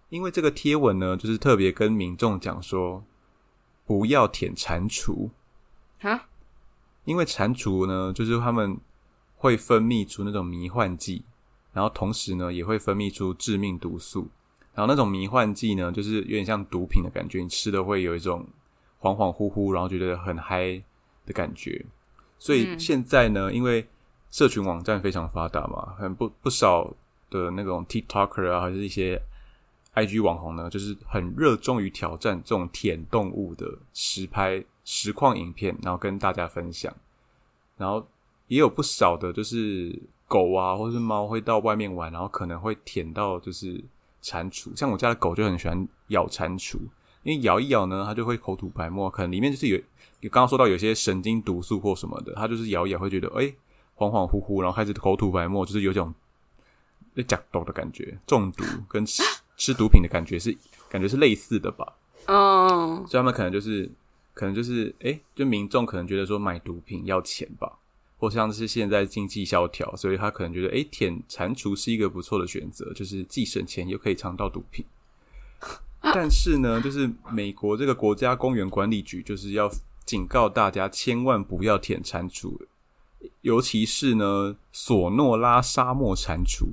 [0.10, 3.06] 因为这个贴文呢，就是特别跟民众讲说，
[3.86, 5.30] 不要舔蟾蜍
[6.02, 6.28] 啊，
[7.06, 8.78] 因为蟾蜍呢，就是他们。
[9.40, 11.24] 会分泌出那种迷幻剂，
[11.72, 14.28] 然后同时呢，也会分泌出致命毒素。
[14.74, 18.48] 然后那种迷幻剂呢，就是有点像毒品的感觉，你吃的会有一种
[19.02, 20.82] 恍恍惚惚，然后觉得很嗨
[21.26, 21.86] 的感觉。
[22.38, 23.88] 所以现在呢，因为
[24.32, 26.94] 社群网站非常发达嘛，很不不少
[27.30, 29.22] 的那种 TikToker 啊，还是一些
[29.96, 36.96] IG 网红呢，就是很热衷于挑战这种舔动物的实拍实况影片，然后跟大家分享，
[37.78, 38.06] 然后。
[38.50, 39.94] 也有不少的，就是
[40.26, 43.84] 狗啊，或者是猫会到外面玩，然后可能会舔到就是
[44.22, 44.74] 蟾蜍。
[44.74, 46.78] 像我家的狗就很喜欢咬蟾蜍，
[47.28, 49.78] 因为咬一咬呢，它就会口吐白沫，可能里面就是有，
[50.22, 53.44] 你刚刚说到有些神经毒素或什么的，它就是咬一咬会觉得哎
[53.98, 56.14] 恍恍惚惚，然后开始口吐白沫，就是有种
[57.16, 59.22] 那假毒的感觉，中毒跟吃
[59.58, 60.58] 吃毒品的感觉是
[60.90, 61.94] 感觉是类似的吧？
[62.28, 63.92] 嗯，所以他们可能就是
[64.34, 67.78] 可能就是哎，就民众可能觉得说买毒品要钱吧。
[68.20, 74.84] 或像是现在经济萧条，所以他可能觉得，哎，舔蟾蜍是一个不错的选择，就是既省钱又可以尝到毒品。
[76.16, 79.70] 但是呢，就是美国这个国家公园管理局就是要
[80.06, 82.58] 警告大家，千万不要舔蟾蜍，
[83.42, 86.66] 尤其是呢索诺拉沙漠蟾蜍，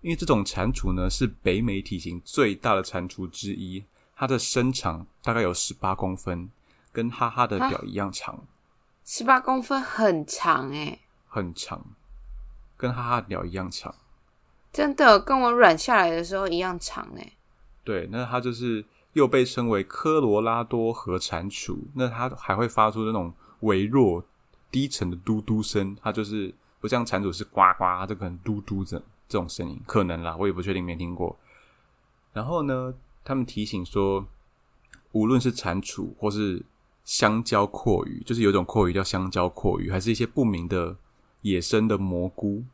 [0.00, 6.50] 因为这种蟾蜍呢是北美体型最大的蟾蜍之一，它的身长大概有十八公分，
[6.92, 8.44] 跟哈哈的表一样长。
[9.04, 11.84] 十八公分很长哎，很长，
[12.76, 13.94] 跟哈哈鸟一样长，
[14.72, 17.32] 真的跟我软下来的时候一样长哎。
[17.84, 24.24] 对，那它就是又被称为科罗拉多河蟾蜍，那它还会发出那种微弱、
[24.70, 31.36] 低沉的嘟嘟声，它就是不像蟾蜍是呱呱，它可能嘟嘟着这种声音，可能啦，我也不确定，没听过。
[32.32, 34.26] 然后呢，他们提醒说，
[35.12, 36.62] 无论是蟾蜍或是
[37.04, 40.96] 香蕉阔鱼就是有一种阔鱼叫香蕉阔鱼，还是一些不明的
[41.42, 42.64] 野生的蘑菇，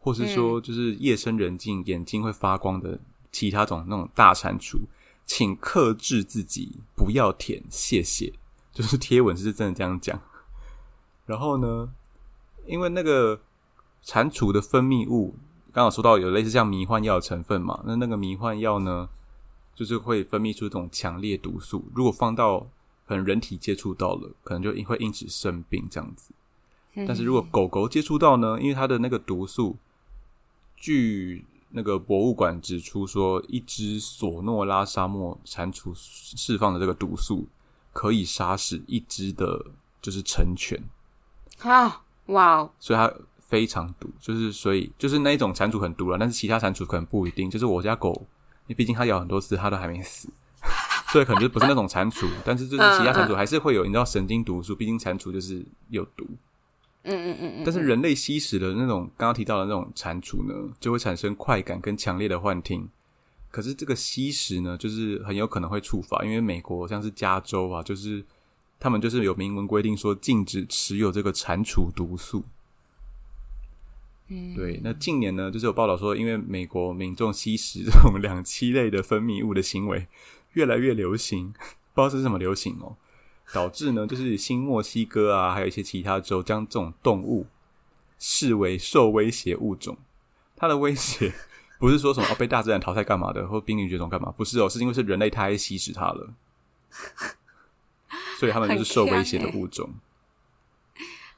[0.00, 2.98] 或是说就是夜深人静眼睛会发光的
[3.30, 4.78] 其他种那种大蟾蜍，
[5.24, 8.32] 请克制自己不要舔，谢谢。
[8.72, 10.20] 就是贴文是真的这样讲。
[11.26, 11.90] 然后呢，
[12.66, 13.40] 因为那个
[14.02, 15.34] 蟾蜍的分泌物，
[15.72, 19.08] 刚好说到有类似像迷幻药的成分嘛，那那个迷幻药呢，
[19.74, 22.70] 就是会分泌出这种强烈毒素，如果放到
[23.06, 26.30] 可能人体接触到了，可能就因会因此生病这样子。
[27.06, 28.60] 但是如果狗狗接触到呢？
[28.60, 29.76] 因为它的那个毒素，
[30.76, 37.46] 据那个博物馆指出说，一只索诺拉沙漠蟾蜍释放的这个毒素，
[37.92, 39.66] 可以杀死一只的，
[40.00, 40.82] 就是成犬。
[41.60, 42.70] 啊，哇哦！
[42.78, 47.50] 所以它非常毒，就是所以就是那一种蟾蜍很毒了，但是其他蟾蜍可能不一定。
[47.50, 48.12] 就是我家狗，
[48.66, 50.28] 因为毕竟它咬很多次，它都还没死。
[51.12, 56.26] 所以可能就不是那种蟾蜍，但是就是其他蟾蜍还是会有，你知道神经毒素，毕竟蟾蜍就是有毒。
[57.08, 62.88] 嗯嗯嗯，但是人类吸食的那种刚刚提到的那种蟾蜍呢，就会产生快感跟强烈的幻听。
[63.50, 68.22] 可是这个吸食呢，就是很有可能会触发，因为美国像是加州啊，就是
[68.78, 72.44] 他们就是有明文规定说禁止持有这个蟾蜍毒素。
[74.28, 80.06] 嗯，对，那近年呢，就是有报道说，因为美国民众吸食 这种两栖类的分泌物的行为
[80.52, 81.54] 越来越流行，
[81.94, 82.96] 不知道是什么流行哦，
[83.52, 87.46] 导致呢，就是新墨西哥啊，还有一些其他州将这种动物
[88.18, 89.96] 视为受威胁物种。
[90.56, 91.32] 它的威胁
[91.78, 96.34] 不是说什么哦被大自然淘汰干嘛的，或濒临绝种干嘛，不是哦，是因为是人类太爱吸食它了，
[98.38, 99.88] 所以他们就是受威胁的物种。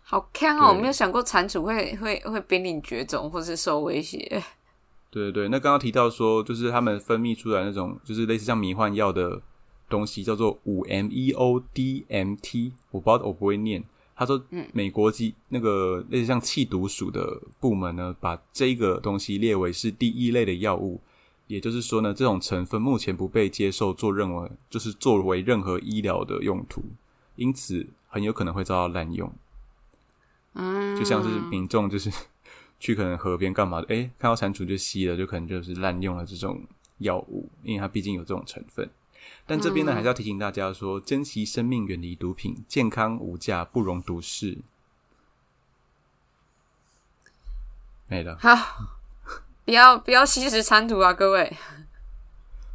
[0.03, 0.61] 好看哦！
[0.61, 4.43] 对我没有想过蟾蜍会会会濒临绝种或是受威胁。
[5.11, 9.41] 对对对，那刚刚提到说，就是他们分泌出来那种，就是类似像迷幻药的
[9.91, 13.85] 东西，叫做五 MEO DMT，我不知道我不会念。
[14.15, 21.01] 他说，美国及那个类似像气毒署的部门呢，把这个东西列为是第一类的药物，
[21.47, 26.83] 也就是说呢，这种成分目前不被接受做任何，就是作为任何医疗的用途，
[27.37, 29.33] 因此很有可能会遭到滥用。
[30.53, 32.11] 嗯，就像是民众就是
[32.79, 36.63] 去可能河边干嘛的，诶、看到蟾蜍就吸了，就可能就是滥用了这种
[36.99, 38.87] 药物，因为它毕竟有这种成分。
[39.51, 44.59] 但这边呢，还是要提醒大家说，珍惜生命，远离毒品，健康无价，不容毒视。
[48.07, 48.39] 没了。
[48.39, 48.55] 好，
[49.65, 51.53] 不要不要吸食蟾蜍啊，各位。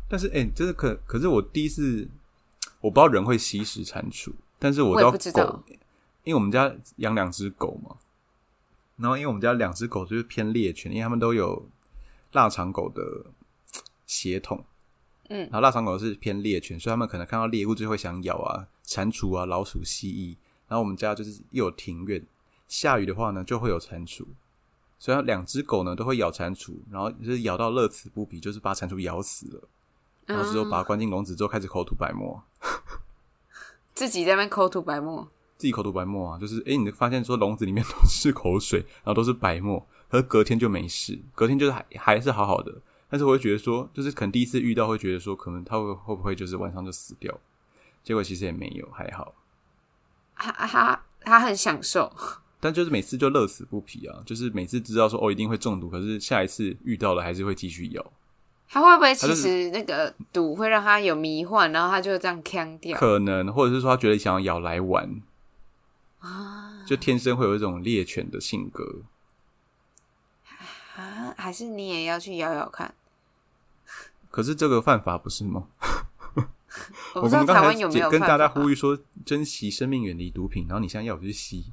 [0.10, 2.10] 但是，诶、这是可可是我第一次，
[2.82, 5.64] 我不知道人会吸食蟾蜍，但是我我也知道不知道狗，
[6.26, 7.96] 因为我们家养两只狗嘛，
[8.98, 11.70] 然后因为我们家两只狗就是偏猎犬，因为它们都有
[12.34, 13.28] 腊肠狗的
[14.06, 14.66] 血统，
[15.30, 20.36] 嗯然后腊肠狗是偏猎犬，所以他们可能看到猎物就会想咬啊，蟾蜍啊、老鼠、蜥蜴。
[20.68, 22.26] 然后我们家就是又有庭院，
[22.68, 24.26] 下雨的话呢就会有蟾蜍，
[24.98, 29.62] 所以两只狗呢都会咬蟾蜍，然后就是咬到乐此不疲，就是把蟾蜍咬死了。
[30.26, 32.42] 然后之后把它关进笼子之后，开始口吐白沫，
[33.94, 42.74] 自己在那边口吐白沫，自己口吐白沫啊，就是哎，你发现说笼子里面都是口水，然后都是白沫，可是隔天就没事，隔天就是还还是好好的，
[43.10, 47.40] 但是我会觉得说，就是可能第一次遇到会觉得说，可能它会会不会就是晚上就死掉，
[48.04, 49.34] 结果其实也没有，还好，
[50.36, 52.12] 他他他很享受。
[52.60, 58.04] 但就是每次就乐此不疲啊，就是每次知道说哦一定会中毒，可是下一次遇到了还是会继续咬，
[58.68, 65.22] 他会不会其实那个毒会让他有迷幻，然后他就这样呛掉可能或者是说他觉得想要咬来玩，
[66.20, 69.04] 啊就天生会有一种猎犬的性格。
[70.96, 71.34] 啊？
[71.38, 72.94] 还是你也要去咬咬看？
[74.32, 75.68] 可是这个犯法不是吗？
[77.14, 80.68] 我不知道台们刚才湾有没有跟大家呼吁说，珍惜生命，远离毒品。
[80.68, 81.66] 然后你现在要我去吸，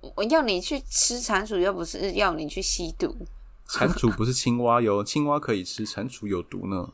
[0.00, 3.16] 我要你去吃蟾蜍，又不是要你去吸毒
[3.68, 6.90] 蟾蜍不是青蛙哟，青蛙可以吃，蟾蜍有毒呢。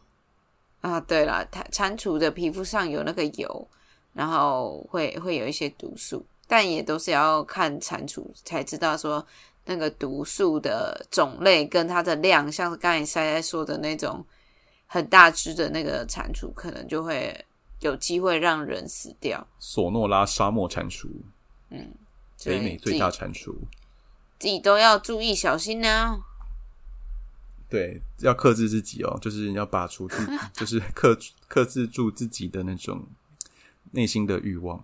[0.83, 1.01] 啊！
[1.01, 3.69] 对了，它蟾蜍的皮肤上有那个油，
[4.13, 9.27] 然后会会有一些毒素，但也都是要看蟾蜍才知道说
[9.69, 14.25] 那个毒素的种类跟它的量，像是刚才塞塞说的那种
[14.87, 17.45] 很大只的那个蟾蜍，可能就会
[17.81, 19.47] 有机会让人死掉。
[19.59, 21.07] 索诺拉沙漠蟾蜍，
[21.69, 21.93] 嗯
[22.43, 23.55] 北美最大蟾蜍。
[24.39, 26.19] 自己都要注意小心呢、
[27.69, 30.17] 对，要克制自己哦，就是要拔出去，
[30.55, 33.05] 就是克克制住自己的那种
[33.91, 34.83] 内心的欲望，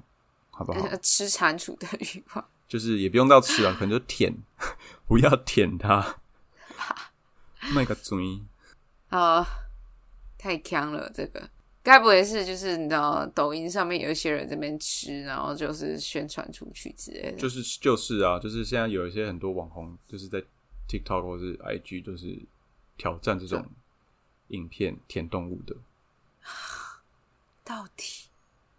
[0.51, 0.87] 好不好？
[1.01, 2.45] 吃蟾蜍的欲望。
[2.69, 4.35] 就是也不用到吃啊， 可能就舔，
[5.07, 6.17] 不要舔它。
[7.73, 8.41] 卖个嘴，
[9.09, 9.47] 啊、
[10.37, 11.11] 太强了！
[11.15, 11.49] 这个
[11.83, 17.39] 该不会是就是你知道抖音上面有一些人这边吃，然后就是宣传出去之类的？
[17.39, 20.43] 就是就是啊，就是现在有一些很多网红，就是在
[20.87, 22.39] TikTok 或是 IG，就是
[22.99, 23.67] 挑战这种
[24.49, 25.75] 影片舔动物的。
[27.65, 28.29] 到底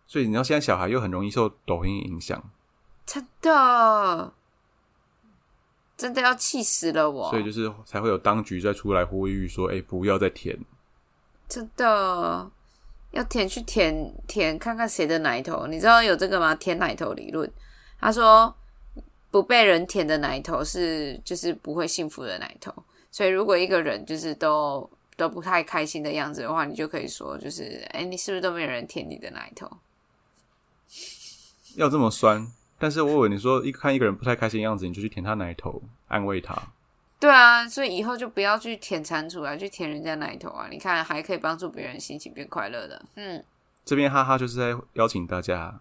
[0.06, 2.52] 所以你知道现在小孩又很容易受抖音影响，
[3.06, 4.34] 真的
[5.96, 7.30] 真的要气死了我！
[7.30, 10.58] 所以就是才会有当局再出来呼吁说：“哎、不要再舔。
[11.48, 12.52] 真的
[13.12, 16.54] 要舔去舔舔看看谁的奶头，你知道有这个吗？
[16.56, 17.50] 舔奶头理论，
[18.00, 18.54] 他说
[19.32, 22.74] 不被人舔的奶头是就是不会幸福的奶头，
[23.12, 29.70] 所以如果一个人就是都都不太开心的样子的话，你就可以说就是哎、你是不是都没有人舔你的奶头？
[31.76, 32.52] 要这么酸。”
[32.86, 36.56] 但是我以为你说一看一个人不太开心的样子，你就去舔他奶头，安慰他。
[37.20, 40.68] 对啊，所以以后就不要去舔蟾蜍啊，去舔人家奶头啊！
[40.70, 43.44] 你看还可以帮助别人心情变快乐的，嗯，
[43.84, 45.80] 这边哈哈就是在邀请大家，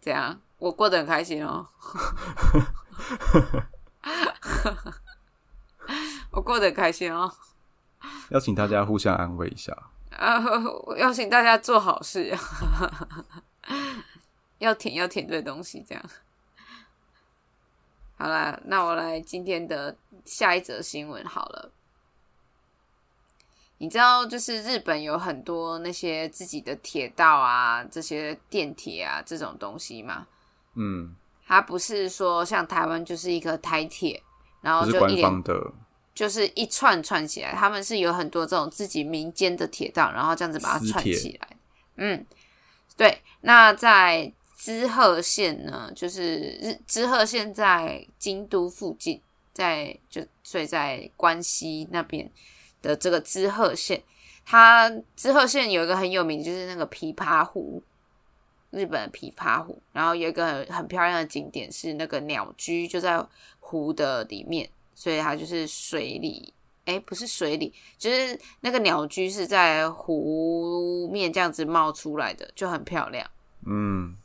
[0.00, 1.60] 这样我过得很开心哦。
[6.30, 7.30] 我过得开心哦。
[8.30, 9.76] 邀请大家互相安慰一下。
[10.16, 10.42] 啊，
[10.96, 12.34] 邀请大家做好事，
[14.62, 16.04] 要舔要舔对东西，这样。
[18.16, 21.72] 好啦，那我来今天的下一则新闻好了。
[23.78, 30.28] 你知道，就是日本有很多那些自己的铁道啊，这些电铁啊这种东西吗？
[30.74, 34.22] 嗯，它不是说像台湾就是一个台铁，
[34.60, 35.72] 然后就一连官方的
[36.14, 41.56] 就是一串串起来，他们是有很多这种自己民间的铁道，然后这样子把它串起来。
[41.96, 42.24] 嗯，
[42.96, 43.20] 对。
[43.40, 44.32] 那在
[44.62, 49.20] 滋贺县呢，就是日滋贺县在京都附近，
[49.52, 52.30] 在就所以在关西那边
[52.80, 54.00] 的这个滋贺县，
[54.44, 57.82] 它滋贺县有一个很有名，就是那个琵琶湖，
[58.70, 63.20] 日本的琵琶湖，然后有一个很很漂亮的景点是那个鸟居，就在
[63.58, 66.54] 湖的里面，所以它就是水里，
[66.84, 73.28] 哎，不是水里，就是那个鸟居是在湖面这样子冒出来的，就很漂亮。
[73.66, 74.16] 嗯。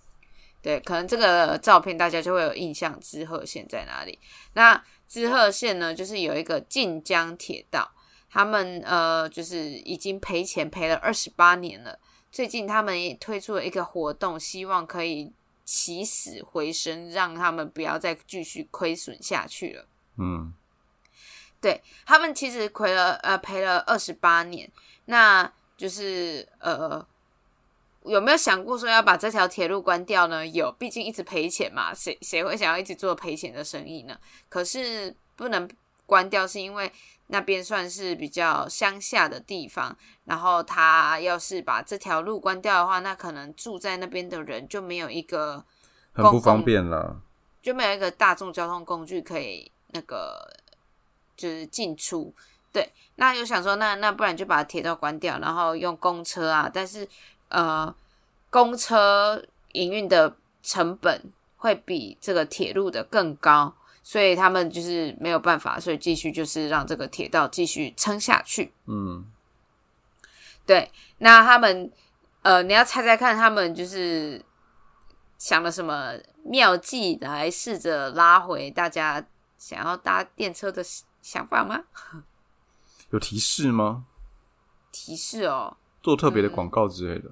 [0.67, 4.19] 对，可能这个照片大家就会有印象，知贺县在哪里？
[4.51, 7.89] 那知贺县呢，就是有一个晋江铁道，
[8.29, 11.97] 他们呃就是已经赔钱赔了二十八年了。
[12.33, 15.31] 最近他们也推出了一个活动，希望可以
[15.63, 19.85] 起死回生，让他们不要再继续亏损下去了。
[20.17, 20.53] 嗯，
[21.61, 24.69] 对他们其实亏了呃赔了二十八年，
[25.05, 27.07] 那就是呃
[28.09, 30.45] 有没有想过说要把这条铁路关掉呢？
[30.45, 34.17] 有，毕竟一直赔钱嘛，谁谁会想要一直做赔钱的生意呢？
[34.49, 35.69] 可是不能
[36.05, 36.91] 关掉，是因为
[37.27, 39.95] 那边算是比较乡下的地方，
[40.25, 45.63] 然后他要是把这条路关掉的话，那可能住在那边的人就没有一个
[46.13, 47.21] 很不方便了。
[47.61, 50.49] 就没有一个大众交通工具可以那个
[51.35, 52.33] 就是进出。
[52.71, 57.05] 对，那有想说，那那不然就把铁道关掉，然后用公车啊，但是
[57.49, 57.93] 呃，
[58.49, 59.43] 公车
[59.73, 68.73] 营运的成本会比这个铁路的更高，所以他们就是没有办法，所以继续就是让这个铁道继续撑下去。
[68.85, 69.25] 嗯，
[70.65, 71.91] 对，那他们
[72.41, 74.43] 呃，你要猜猜看，他们就是
[75.37, 79.25] 想了什么妙计来试着拉回大家
[79.57, 80.83] 想要搭电车的
[81.21, 81.83] 想法吗？
[83.11, 84.05] 有提示吗？
[84.91, 85.77] 提示哦，
[86.07, 87.29] 做特别的广告之类的。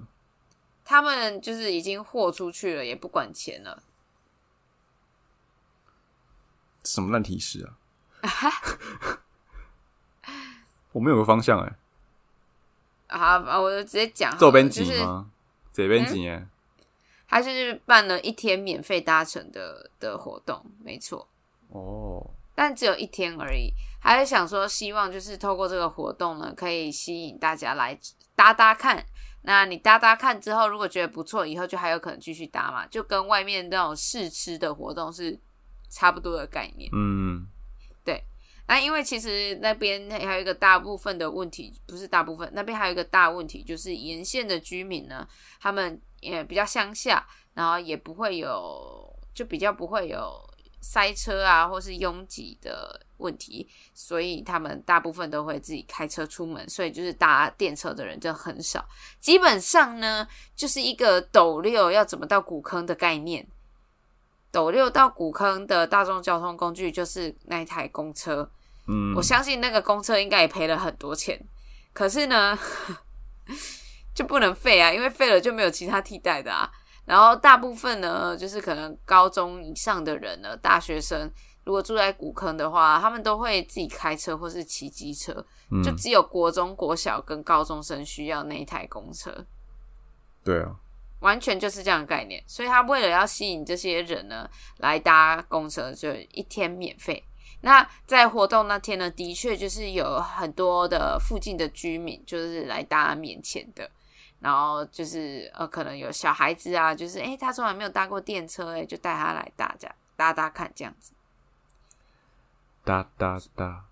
[0.84, 3.82] 他们就是已经豁出去了，也不管钱了。
[6.84, 7.70] 什么烂提示
[8.22, 8.30] 啊？
[10.92, 15.32] 我们有个方向哎、好，我就直接讲这边就是挤吗？
[15.72, 16.46] 这边挤耶？
[17.30, 21.30] 他就是办了一天免费搭乘的的活动，没错。
[21.70, 23.72] 哦，但只有一天而已。
[24.06, 27.98] 还是想说，希望就是透过这个活动呢，可以吸引大家来
[28.36, 29.04] 搭搭看。
[29.42, 35.40] 那你搭搭看之后，如果觉得不错，以后就还有可能继续搭嘛，就跟外面那种试吃的活动是
[35.90, 36.90] 差不多的概念。
[36.94, 37.48] 嗯，
[38.04, 38.24] 对
[38.68, 45.28] 那因为其实那边还有一个大部分的问题，不是大部分，那边还有一个大问题，就是沿线的居民呢，
[45.60, 50.40] 他们也比较乡下，然后也不会有，就比较不会有
[50.88, 58.88] 塞车啊，或是拥挤的问题，所以他们大部分都会自己开车出门，所以就是搭电车的人就很少。
[59.20, 63.48] 基本上呢，就是一个斗六要怎么到古坑的概念。
[64.52, 68.48] 斗六到古坑的大众交通工具就是那一台公车，
[68.88, 71.38] 嗯，我相信那个公车应该也赔了很多钱，
[71.94, 72.58] 可是呢，
[74.14, 76.72] 就不能废啊，因为废了就没有其他替代的啊。
[77.06, 81.32] 然后大部分呢，就是可能高中以上的人呢，大学生
[81.64, 89.46] 如果住在古坑的话，他们都会自己开车或是骑机车，嗯就只有国中、国小跟高中生需要那一台公车。
[90.44, 90.76] 对啊，
[91.22, 97.24] 完全就是这样的概念，所以他为了要吸引这些人呢来搭公车，就一天免费。
[97.62, 103.90] 那在活动那天呢，的确就是有很多的附近的居民就是来搭免钱的，
[104.46, 111.14] 然后就是呃，可能有小孩子啊，就是诶、他从来没有搭过电车、诶，就带他来搭这样搭搭看这样子。
[112.84, 113.86] 哒哒哒，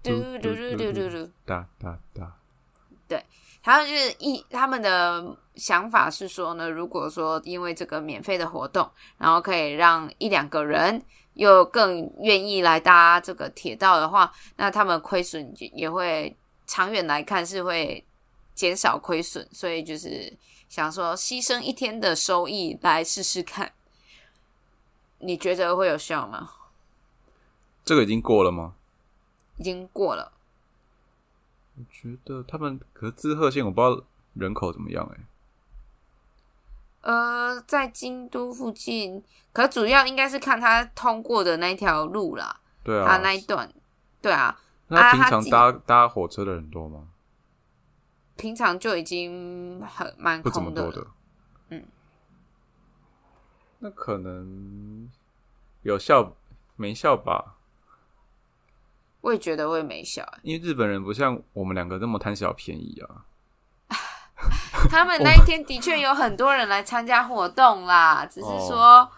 [0.00, 2.32] 嘟嘟嘟嘟嘟嘟，哒哒哒，
[3.08, 3.24] 对，
[3.60, 11.02] 还有就是一他们的想法是说呢，如果说因为这个免费的活动，然后可以让一两个人
[11.34, 18.06] 又更愿意来搭这个铁道的话，那他们亏损也也会长远来看是会
[18.54, 20.36] 减少亏损，所以就是
[20.68, 23.72] 想说牺牲一天的收益来试试看，
[25.18, 26.50] 你觉得会有效吗？
[27.84, 28.74] 这个已经过了吗？
[29.56, 30.32] 已经过了。
[31.76, 43.72] 我觉得他们可是滋贺县，我不知道人口怎么样哎、呃，在京都附近，可主要应该是看他通过的那一条路啦，对啊，他那一段，
[44.20, 47.08] 对啊，那平常搭搭火车的人多吗？
[48.42, 51.08] 平常就已经很蛮空的了多的。
[51.70, 51.86] 嗯，
[53.78, 55.08] 那可能
[55.82, 56.36] 有效
[56.74, 57.54] 没效吧？
[59.20, 63.24] 我也觉得会没效、欸，因为日本人不像我们两个这么贪小便宜啊。
[64.90, 69.08] 他们那一天的确有很多人来参加活动啦，只是说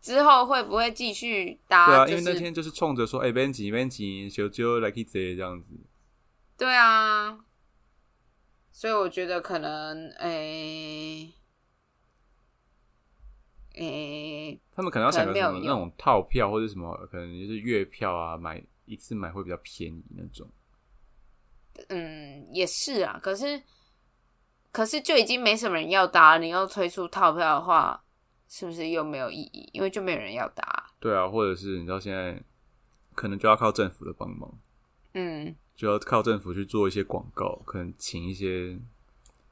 [0.00, 1.86] 之后会不会继续搭？
[1.86, 5.74] 对啊，因为那天就是冲着说，哎、边挤边挤，小揪来去这这样子。
[6.56, 7.36] 对啊，
[8.76, 11.32] 所以我觉得可能诶
[13.76, 20.50] 诶、他们可能要想个什么那种套票或者什么，可能就是月票啊，买一次买会比较便宜那种。
[21.88, 23.18] 嗯，也是啊。
[23.22, 23.62] 可是
[24.72, 28.04] 可是就已经没什么人要搭，你要推出套票的话，
[28.48, 29.70] 是不是又没有意义？
[29.72, 30.90] 因为就没有人要搭。
[30.98, 32.42] 对啊，或者是你知道现在
[33.14, 34.52] 可能就要靠政府的帮忙，
[35.14, 38.78] 嗯，就要靠政府去做一些广告，可能请一些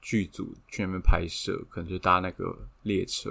[0.00, 3.30] 剧组去那边拍摄，可能就搭那个列车。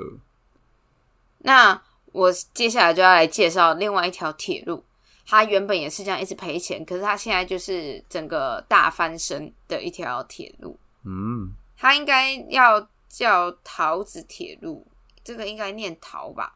[1.39, 1.81] 那
[2.11, 4.83] 我接下来就要来介绍另外一条铁路，
[5.25, 10.77] 它原本也是这样一直赔钱，可是它现在就是整个大翻身的一条铁路。
[11.03, 14.85] 嗯，它应该要叫桃子铁路，
[15.23, 16.55] 这个应该念桃吧。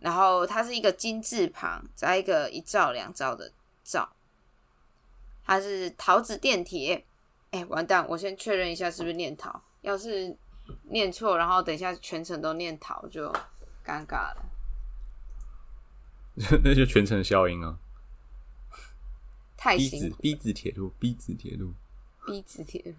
[0.00, 3.52] 然后它是一个金字旁，加一个一兆两兆的
[3.84, 4.10] 兆，
[5.50, 7.04] 它是桃子电铁。
[7.50, 8.06] 哎，完蛋！
[8.08, 10.36] 我先确认一下是不是念桃，要是
[10.84, 13.28] 念错，然后等一下全程都念桃就
[13.84, 14.44] 尴尬了。
[16.62, 17.76] 那就全程消音啊。
[19.58, 21.74] 太子辛苦 B 子铁路，B 子铁路
[22.24, 22.94] ，，B 字铁路。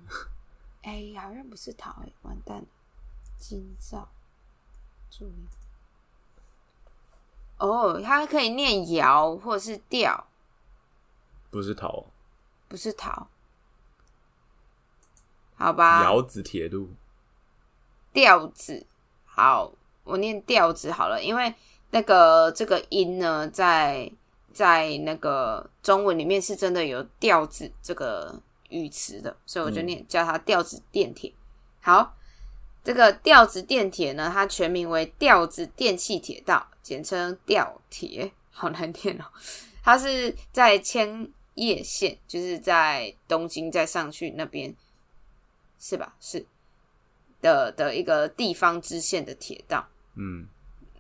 [0.82, 2.66] 哎，好像不是桃哎，完蛋了，
[3.38, 4.10] 金兆，
[5.10, 5.48] 注意。
[7.60, 10.28] 哦，它可以念摇或者是调，
[11.50, 12.08] 不是桃，
[12.72, 13.28] 不是桃。
[15.56, 16.90] 好吧，窑子铁路。
[18.14, 18.88] 调子。
[19.26, 19.74] 好，
[20.06, 21.54] 我念调子好了，因为
[21.90, 24.10] 那个这个音呢，在
[24.54, 31.34] 在那个中文里面是真的有调子这个语词的，所以我就念、叫它调子电铁。
[31.82, 32.16] 好，
[32.86, 39.26] 这个调子电铁呢，它全名为调子电气铁道，简称调铁，好难念哦。
[39.84, 44.74] 它是在千叶县，就是在东京再上去那边，
[45.80, 46.16] 是吧？
[46.20, 46.46] 是
[47.42, 49.88] 的的一个地方支线的铁道。
[50.16, 50.48] 嗯，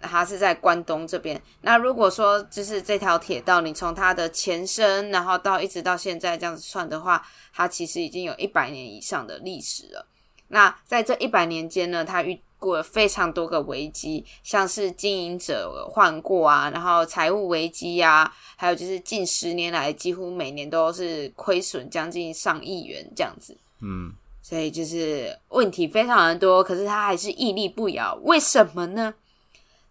[0.01, 1.41] 它是在关东这边。
[1.61, 10.07] 那如果说就是这条铁道，你从它的前身，然后到一直到现在这样子算的话，它其实已经有一百年以上的历史了。
[10.47, 23.57] 那在这一百年间呢，它遇过了非常多个危机，像是经营者换过啊，然后财务危机啊，还有就是近十年来几乎每年都是亏损将近上亿元这样子。
[23.79, 28.13] 嗯，所以就是问题非常的多，可是他还是屹立不摇。
[28.21, 29.11] 为什么呢？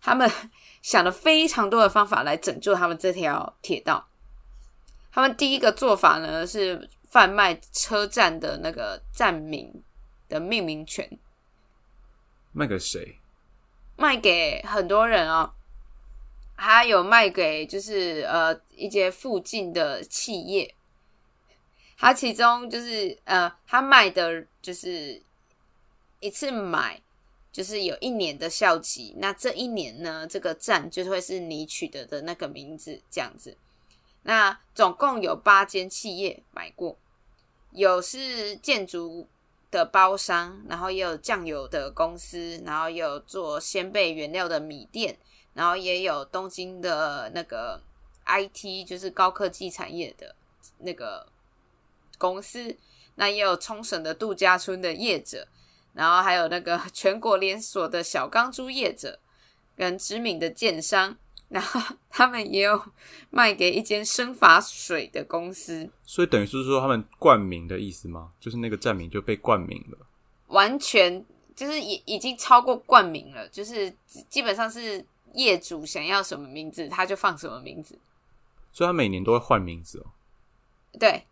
[0.00, 0.30] 他们
[0.80, 4.06] 想了非常多的方法来拯救他们这条铁道。
[5.12, 9.82] 他们第一个做法呢是贩卖车站的那个站名
[10.28, 11.18] 的命名权，
[12.52, 13.18] 卖给谁？
[13.96, 15.52] 卖给很多人哦。
[16.56, 20.74] 还有卖给就是呃一些附近的企业，
[21.96, 25.22] 他其中就是呃他卖的就是
[26.18, 27.00] 一次买
[27.50, 33.56] 就是有一年的效期，那这一年呢这个站就会是你取得的那个名字这样子。
[34.24, 36.98] 那总共有八间企业买过，
[37.70, 39.26] 有是建筑
[39.70, 45.16] 的包商，然后也有酱油的公司，然后也有做鲜贝原料的米店，
[45.54, 47.80] 然后也有东京的那个
[48.26, 50.34] IT，就是高科技产业的
[50.78, 51.26] 那个
[52.18, 52.76] 公司，
[53.14, 55.46] 那也有冲绳的度假村的业者，
[55.94, 59.20] 然后还有那个 全国连锁的小钢珠业者，
[59.76, 61.16] 跟知名的建商，
[61.50, 62.80] 然后他们也有
[63.28, 68.30] 卖给一间生发水的公司，所以等于是说他们冠名的意思吗？
[68.40, 69.98] 就是那个站名就被冠名了。
[70.46, 71.24] 完全
[71.54, 77.98] 就是已已经超过冠名了，就是基基本上是业主想要什么名字，他就放什么名字。
[78.72, 80.06] 所以他每年都会换名字哦。
[80.98, 81.24] 对，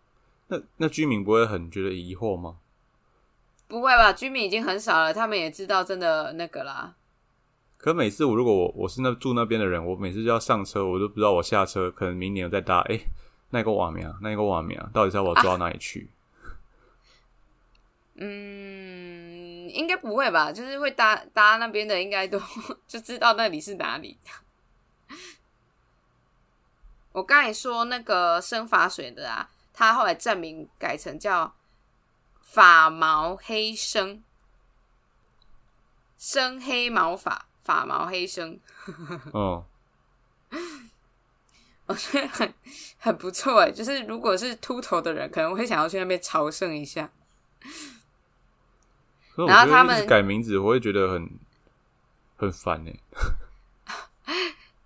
[0.49, 2.59] 那那居民不会很觉得疑惑吗？
[3.69, 4.13] 不会吧？
[4.13, 6.97] 居民已经很少了，他们也知道真的那个啦。
[7.79, 12.81] 可每次我如果我我是那住那边的人，我每次就要上车，我都不知道我下车，可能明年我再搭。
[12.81, 13.01] 哎，
[13.51, 16.11] 那个瓦米啊，那个瓦米啊，到底是要我抓到哪里去？
[18.21, 20.51] 嗯，应该不会吧？
[20.51, 22.41] 就是会搭搭那边的，应该都
[22.89, 24.19] 就知道那里是哪里。
[27.13, 31.55] 我刚才说那个生发水的啊，他后来站名改成叫
[32.43, 34.23] 法毛黑生，
[36.19, 38.59] 生黑毛发，发毛黑生。
[39.33, 39.67] 哦，
[41.85, 42.55] 我觉得很
[42.97, 47.11] 很不错哎，就是如果是秃头的人，可能会想要去那边朝圣一下。
[49.37, 51.29] 然后他们改名字，我会觉得很
[52.39, 52.97] 很烦哎。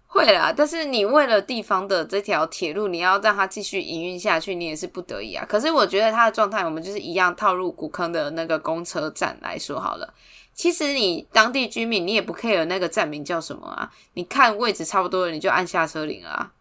[0.08, 5.46] 会啦，但是你为了地方的这条铁路，你要让它继续营运下去，你也是不得已啊。
[5.48, 10.12] 可是我觉得它的状态，我们就是一样套入古坑的那个公车站来说好了。
[10.54, 13.92] 其实你当地居民，你也不 care 那个站名叫什么啊？
[14.14, 16.52] 你看位置差不多了，你就按下车铃啊。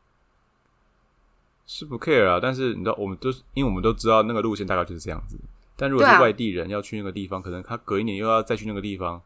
[1.65, 5.37] 是不 care 啊，但是你知道，我们都因为我们都知道那个路线大概就是这样子。
[5.77, 9.21] 但如果是外地人要去那个地方，可能他隔一年又要再去那个地方，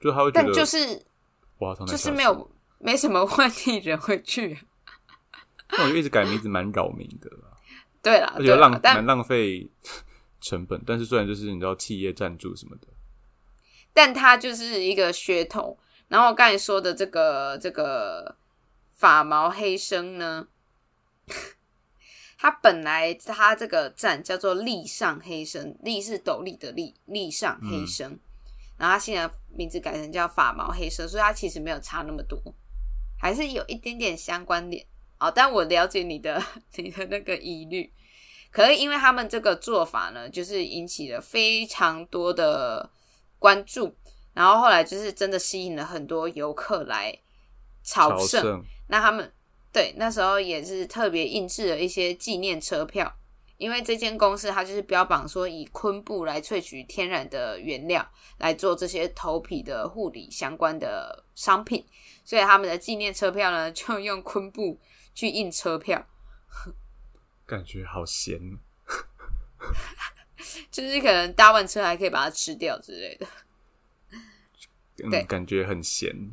[0.00, 1.04] 就他会觉得就是
[1.58, 4.58] 哇，就是没有没什么外地人会去。
[5.70, 7.30] 那我就一直改名字蛮扰民的，
[8.02, 9.70] 对了，而且浪蛮浪费
[10.40, 10.82] 成本。
[10.86, 12.88] 但是虽然就是你知道企业赞助什么的，
[13.92, 15.78] 但它就是一个噱头。
[16.08, 18.36] 然后我刚才说的这个这个
[18.92, 20.48] 发毛黑生呢？
[22.36, 28.18] 它本来它这个站叫做立上黑生，立是斗笠的立，立上黑生。
[28.76, 32.36] 然后它现在名字改成叫发毛黑生，所以它其实没有差那么多，
[33.16, 34.84] 还是有一点点相关联。
[35.20, 36.42] 哦，但我了解你的
[36.74, 37.92] 你的那个疑虑，
[38.50, 42.90] 可是因为他们这个做法呢，就是引起了非常多的
[43.42, 43.94] 关注，
[44.32, 47.18] 然后后来就是真的吸引了很多游客来
[47.82, 49.32] 朝圣，那他们。
[49.74, 53.10] 对，那时候也是特别印制了一些纪念车票，
[53.56, 61.86] 因为这间公司它就是标榜说以昆布来萃取天然的原料来做这些头皮的护理相关的商品，
[62.22, 64.78] 所以他们的纪念车票呢就用昆布
[65.14, 66.06] 去印车票，
[67.48, 68.38] 感觉好咸，
[70.70, 73.26] 就是可能搭完车还可以把它吃掉之类的，
[75.10, 76.14] 对，感觉很咸。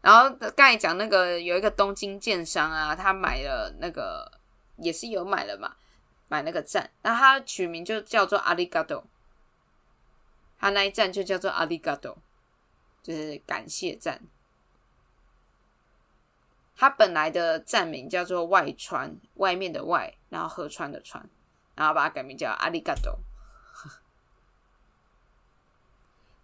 [0.00, 4.30] 然后刚才讲那个有一个东京建商啊，他买了那个
[4.76, 5.76] 也是有买了嘛，
[6.28, 9.02] 买那个站，那他取名就叫做阿里嘎多，
[10.58, 12.18] 他那一站就叫做阿里嘎多，
[13.02, 14.20] 就是感谢站。
[16.76, 21.24] 他本来的站名叫做外川，外面的外，然后河川的川，
[21.74, 23.18] 然后把它改名叫阿里嘎多。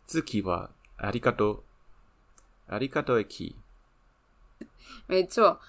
[0.05, 1.65] 自己吧，阿里嘎多。
[2.67, 3.57] 阿里嘎多的 key，
[5.09, 5.61] 没错，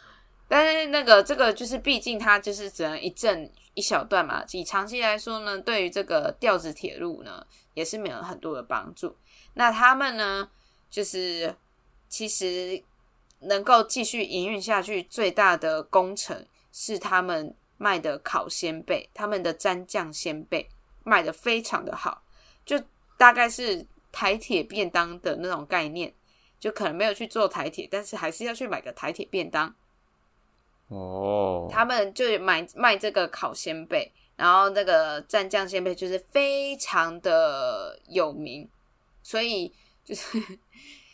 [0.48, 4.44] 但是那个这个就是，毕竟它就是只能一阵一小段嘛。
[4.52, 7.44] 以长期来说呢，对于这个吊子铁路呢，
[7.74, 9.18] 也是没有很多的帮助。
[9.56, 10.48] 那他们呢，
[10.92, 11.56] 就是
[12.08, 12.84] 其实
[13.42, 20.68] 能够继续营运下去，最大的工程是他们卖的烤鲜贝，他们的蘸酱鲜贝
[21.04, 22.24] 卖的非常的好，
[22.66, 22.82] 就
[23.18, 26.14] 大概是台铁便当的那种概念。
[26.60, 29.74] 就可能没有去做台铁，但是还是要去买个台铁便当。
[30.90, 38.70] 哦，他们就买卖这个烤鲜贝，然后那个蘸酱鲜贝就是非常的有名，
[39.24, 39.74] 所以
[40.06, 40.38] 就是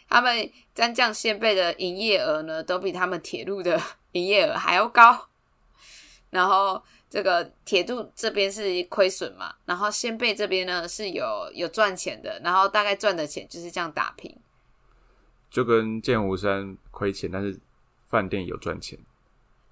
[0.10, 3.82] 他们蘸酱鲜贝的营业额呢，都比他们铁路的
[4.14, 5.28] 营业额还要高。
[6.30, 14.36] 然后这个铁路这边是亏损嘛，然后鲜贝这边呢是有有赚钱的，然后大概赚的钱就是这样打平。
[15.50, 17.58] 就跟剑湖山亏钱，但是
[18.06, 19.00] 饭店有赚钱。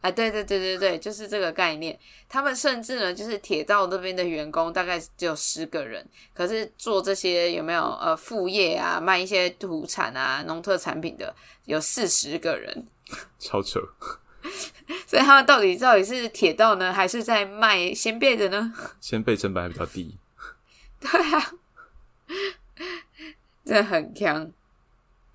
[0.06, 1.98] 啊，对对对对对，就是这个概念。
[2.30, 11.36] 他们甚至呢，就是铁道那边的员工大概只有十个人，可是做这些有没有呃副业啊，卖一些土产啊、农特产品的
[11.66, 12.86] 有四十个人，
[13.40, 13.80] 超扯。
[15.08, 18.72] 所以他们到底到底是铁道呢，还是在卖鲜贝的呢？
[19.02, 20.16] 鲜贝成本还比较低。
[21.00, 21.52] 对啊，
[23.66, 24.52] 真的很强。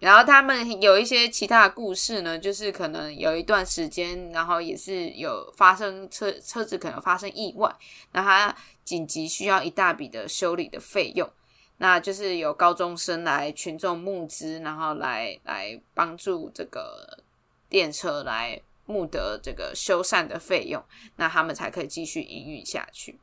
[0.01, 7.71] 然后他们有一些其他的故事呢，就是可能有一段时间，然后也是有发生车车子可能发生意外，
[8.13, 11.29] 那他紧急需要一大笔的修理的费用，
[11.77, 17.23] 那就是有高中生来群众募资，然后来来帮助这个
[17.69, 20.83] 电车来募得这个修缮的费用，
[21.17, 23.19] 那他们才可以继续营运下去。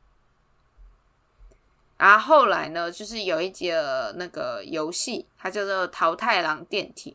[1.98, 3.74] 然后后来呢，就是有一节
[4.14, 7.10] 那个游戏，它叫做《桃太郎电梯》，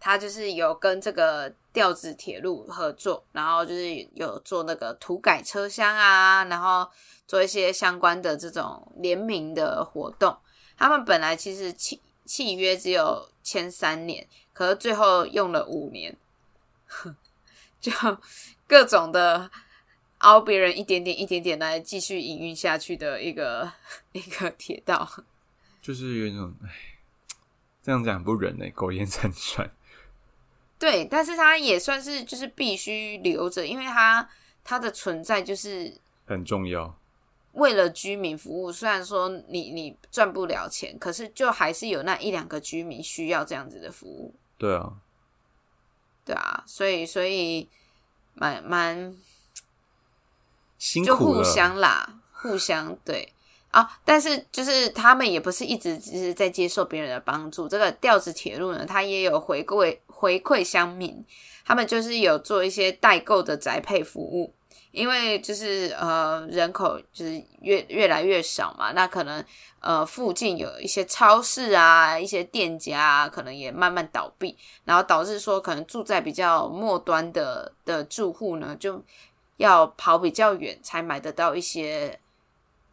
[0.00, 6.90] 它就是有跟这个调子铁路合作，然后就是有做那个涂改车厢啊，然后
[7.24, 10.36] 做一些相关的这种联名的活动。
[10.76, 16.16] 他们本来其实契契约只有签三年，可是最后用了五年，
[17.80, 17.92] 就
[18.66, 19.48] 各种的。
[20.24, 23.70] 凹别人一点点、一点点来继续营运下去的一个
[24.12, 25.06] 一个铁道，
[25.82, 26.68] 就是有一种哎，
[27.82, 29.70] 这样讲不忍呢，苟延残喘。
[30.78, 34.26] 对，但是它也算是就是必须留着，因为它
[34.64, 35.94] 它的存在就是
[36.26, 36.98] 很重要，
[37.52, 38.72] 为了居民服务。
[38.72, 44.34] 虽然说你你赚不了钱，可是就还是有那一两个居民需要这样子的服务。
[44.56, 44.94] 对啊，
[46.24, 47.68] 对啊，所以所以
[48.32, 49.14] 蛮蛮。
[51.04, 53.32] 就互相啦，互相对
[53.70, 57.66] 啊，但是就是他们也不是一直只是在接受别人的帮助。
[57.66, 61.24] 这个调子铁路呢，它也有回馈回馈乡民，
[61.64, 64.54] 他们就是有做一些代购的宅配服务，
[64.92, 69.44] 因为就是呃人口就是越越来越少嘛，那可能
[69.80, 79.02] 呃附近有一些超市啊，一些店家啊可能也慢慢倒闭，然后导致说可能住在比较末端的的住户呢就。
[79.56, 82.18] 要跑比较远才买得到一些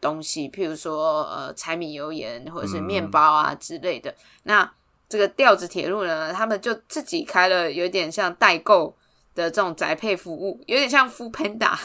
[0.00, 4.14] 东西，譬如说呃柴米油盐或者是面包啊之类的。
[4.44, 4.72] 那
[5.08, 8.96] 这个吊子铁路呢，他们就自己开了有点像代购
[9.34, 11.78] 的这种宅配服务，有点像 f o o Panda。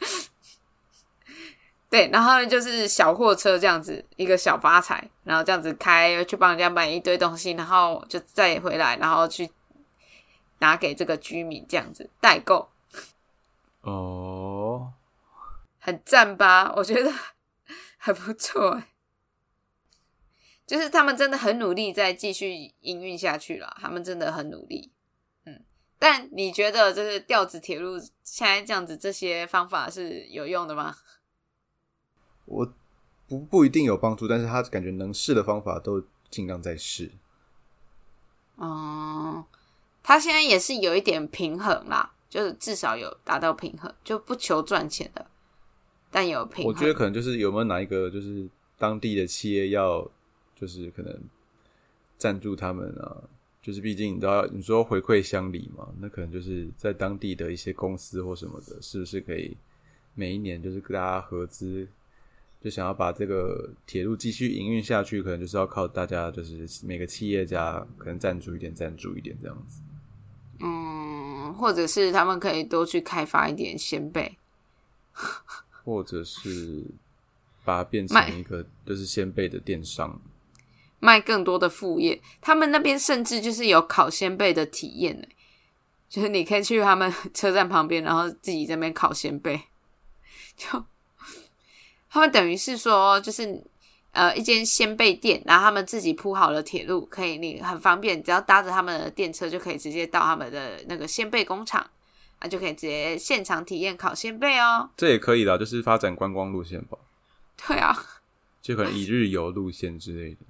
[1.90, 9.50] 对，然后就是小货车这样子，一个小发财，然后这样子开去帮人家买一堆东西，然后就再回来，然后去
[10.58, 12.68] 拿给这个居民这样子代购。
[13.88, 14.92] 哦，
[15.78, 16.72] 很赞吧？
[16.76, 17.12] 我觉得
[17.96, 18.82] 还不错，
[20.66, 23.76] 就是他们真的很努力，在继续营运下去了。
[23.80, 24.92] 他们真的很努力，
[25.44, 25.64] 嗯。
[25.98, 30.94] 但你觉得，就是调子铁路现在这样子，这些方法是有用的吗？
[32.44, 32.72] 我
[33.26, 37.12] 不不一定有帮助，但是他感觉能试的方法都尽量在试。
[38.56, 39.44] 哦，
[40.02, 42.14] 他现在也是有一点平衡啦。
[42.28, 45.26] 就是至少有达到平衡，就不求赚钱的，
[46.10, 46.66] 但有平衡。
[46.66, 50.08] 我觉得可能就是有没有哪一个就是当地的企业要，
[50.54, 51.18] 就是可能
[52.16, 53.22] 赞助他们啊，
[53.62, 59.56] 就是毕竟你知道你说回馈乡里嘛，那可能就是在当地的一些公司或什么的，是不是可以
[60.14, 61.88] 每一年就是跟大家合资，
[62.60, 69.80] 就想要把这个铁路继续营运下去，可能就是要靠大家就是每个企业家可能赞助一点，赞助一点这样子。
[70.60, 74.36] 嗯，或者是他们可以多去开发一点鲜贝，
[75.84, 76.84] 或者是
[77.64, 80.20] 把它变成一个就是鲜贝的电商，
[81.00, 82.20] 卖更多的副业。
[82.40, 85.26] 他们那边甚至就是有烤鲜贝的体验呢，
[86.08, 89.60] 就是你可以去他们 车站旁边，然后自己在那边烤鲜贝，
[90.56, 90.84] 就
[92.10, 93.62] 他们等于是说就是。
[94.12, 101.88] 呃，一间鲜贝店，然后他们自己铺好了铁路，可以你很方便，只要搭着他们的电车就可以直接到他们的那个鲜贝工厂，
[102.40, 104.90] 啊，就可以直接现场体验烤鲜贝哦。
[104.96, 106.98] 这也可以的，就是发展观光路线吧。
[107.66, 107.94] 对啊，
[108.60, 110.40] 就可能一日游路线之类的。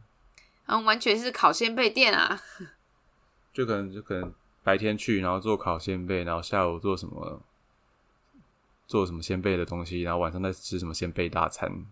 [0.67, 2.41] 嗯，完全是烤鲜贝店啊。
[3.53, 4.33] 就可能就可能
[4.63, 7.43] 白天去，然后做烤鲜贝，然后下午做什么
[8.87, 11.85] 做什么鲜贝的东西，然后晚上再吃什么鲜贝大餐。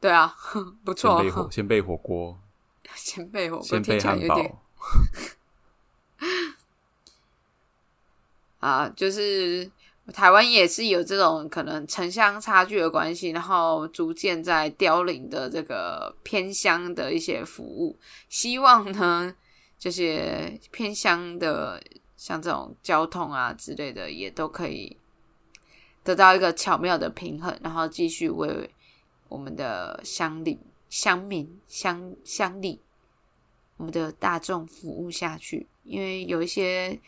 [0.00, 0.34] 对啊，
[0.82, 1.22] 不错。
[1.22, 2.38] 先备火，先备火锅，
[2.96, 4.62] 先备火锅，先备汉堡。
[8.60, 9.70] 啊，就是
[10.14, 17.98] 台湾也是有这种可能城乡差距的关系，然后逐渐在凋零的这个偏乡的一些服务。
[18.30, 19.34] 希望呢，
[19.78, 21.82] 这些偏乡的
[22.16, 24.96] 像这种交通啊之类的，也都可以
[26.02, 28.70] 得到一个巧妙的平衡，然后继续为。
[29.30, 30.58] 我们的乡里、
[30.88, 32.80] 乡民、乡乡里，
[33.76, 37.00] 我们的大众服务下去，因为有一些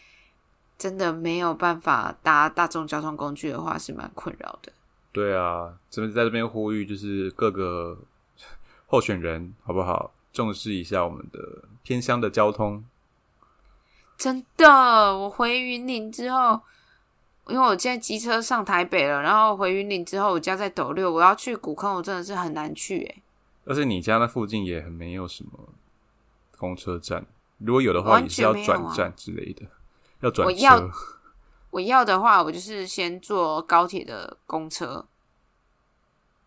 [0.79, 4.73] 真的没有办法搭大众交通工具的话，是蛮困扰的。
[5.13, 7.99] 对啊，这边在这边呼吁，就是各个
[8.87, 10.15] 候选人，好不好？
[10.33, 12.83] 重视一下我们的偏乡的交通。
[14.17, 14.69] 真的，
[15.19, 16.63] 我回云林之后。
[17.49, 23.23] 因为我现在机车上台北了，然后回云岭之后，我家在斗六，我要去古坑，我真的是很难去哎。
[23.65, 25.69] 而且你家那附近也很没有什么
[26.57, 27.27] 公车站，
[27.59, 29.67] 如果有的话，也是要转站之类的，
[30.21, 30.91] 要转车。
[31.71, 35.07] 我要的话，我就是先坐高铁的公车。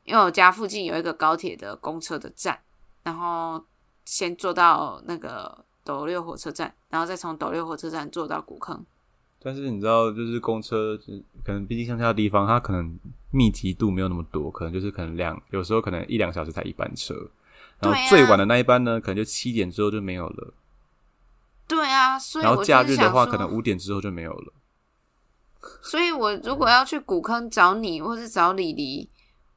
[0.03, 2.59] 因为我家附近有一个高铁的公车的站，
[3.01, 3.65] 然后
[4.05, 8.85] 先坐到那个斗六火车站，然后再从斗六火车站坐到古坑。
[9.45, 10.99] 但是你知道，就是公车，
[11.43, 12.97] 可能毕竟乡下的地方，它可能
[13.29, 17.13] 密集度没有那么多，可能就是可能两，有时候可能一两小时才一班车，
[17.79, 20.51] 然后最晚的那一班呢，可能就七点之后就没有了。
[21.67, 24.51] 对啊，所以然后假日的话，可能五点之后就没有了。
[25.83, 29.07] 所以我如果要去古坑找你，或是找李黎，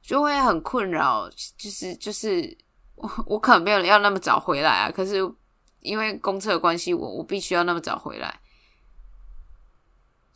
[0.03, 1.31] 就会很困扰。
[1.57, 2.55] 就是就是
[2.97, 5.17] 我我可能没有要那么早回来啊，可是
[5.81, 8.39] 因为公车的关系，我我必须要那么早回来。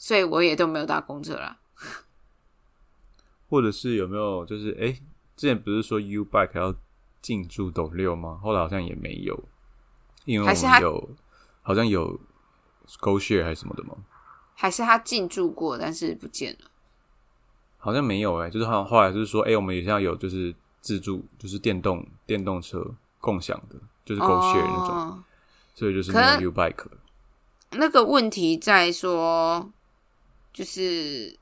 [0.03, 1.61] 所以我也都没有搭公车啦。
[3.49, 4.91] 或者是有没有就是哎，
[5.37, 6.75] 之前不是说 U Bike 要
[7.21, 8.37] 进驻斗六吗？
[8.43, 9.41] 后来好像也没有，
[10.25, 11.17] 因为我们有
[11.63, 12.19] 好像有
[12.99, 13.95] Go Share 还是什么的吗？
[14.57, 16.69] 还是他进驻过，但是不见了？
[17.79, 22.85] 好像没有哎，就是好像后来就是说，哎，我们也像有就是自助，就是电动电动车
[23.21, 25.25] 共享的，就是 Go Share 那种，
[25.77, 26.87] 所以就是没有 U Bike
[27.71, 29.71] 那个问题在说。
[30.53, 31.35] 就是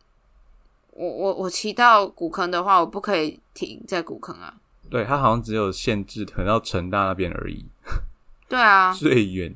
[0.92, 4.54] 我我我骑到古坑的话，我不可以停在古坑啊。
[4.88, 7.66] 对，它好像只有限制停到成大那边而已。
[8.48, 9.54] 对啊， 最远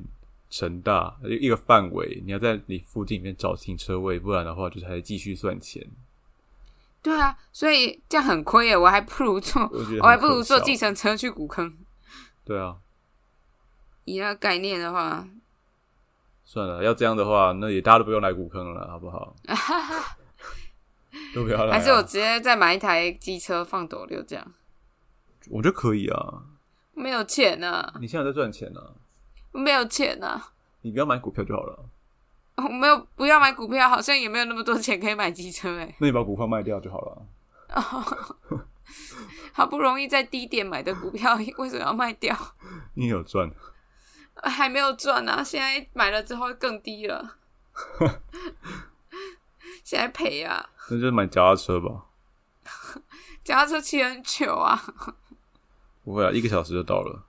[0.49, 5.85] 成大一个范围，你要在你附近里面找停车位，不然的话就是还继续算钱。
[7.01, 9.61] 对啊，所以这样很亏耶，我还不如坐，
[10.01, 11.77] 我还不如坐计程车去古坑。
[12.43, 12.77] 对啊，
[14.05, 15.27] 以那概念的话。
[16.45, 19.35] 算了，要这样的话，那也大家都不用来古坑了，好不好？
[21.33, 21.73] 都不要来。
[21.73, 24.45] 还是我直接再买一台机车放斗六这样？
[25.49, 26.43] 我觉得可以啊。
[26.93, 27.93] 没有钱啊！
[27.99, 28.81] 你现在在赚钱呢？
[29.51, 30.51] 没有钱啊！
[30.81, 31.79] 你不要买股票就好了。
[32.55, 35.93] 我没有，不要买股票，好像也没有那么多钱可以买机车哎。
[35.99, 37.25] 那你把股票卖掉就好了。
[39.51, 42.33] 好不容易在低点买的股票，为什么要卖掉？
[42.95, 43.51] 你有赚。
[44.49, 45.43] 还没有赚啊！
[45.43, 47.37] 现在买了之后更低了，
[49.83, 50.69] 现在赔啊！
[50.89, 52.05] 那就买脚踏车吧。
[53.43, 54.81] 脚踏车骑很久啊。
[56.03, 57.25] 不会啊，一个小时就到了。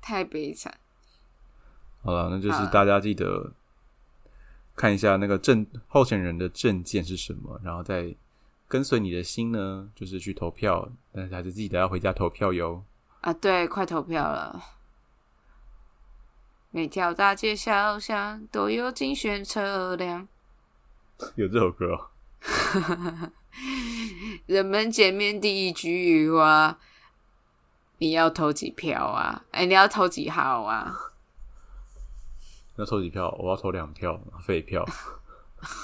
[0.00, 0.78] 太悲惨。
[2.02, 3.52] 好了，那就是大家记得
[4.74, 8.14] 看一下那个证候选人的证件是什么，然后再
[8.68, 10.90] 跟随你的心呢，就是去投票。
[11.12, 12.84] 但是还是记得要回家投票哟。
[13.22, 14.62] 啊，对，快投票了！
[16.70, 20.26] 每条大街小巷都有竞选车辆，
[21.36, 22.10] 有这首歌。
[24.46, 26.78] 人们见面第一句话
[27.98, 30.92] ：“你要投几票啊？”哎，你要投几号啊？
[32.76, 33.30] 要投几票？
[33.38, 34.84] 我要投两票，废票。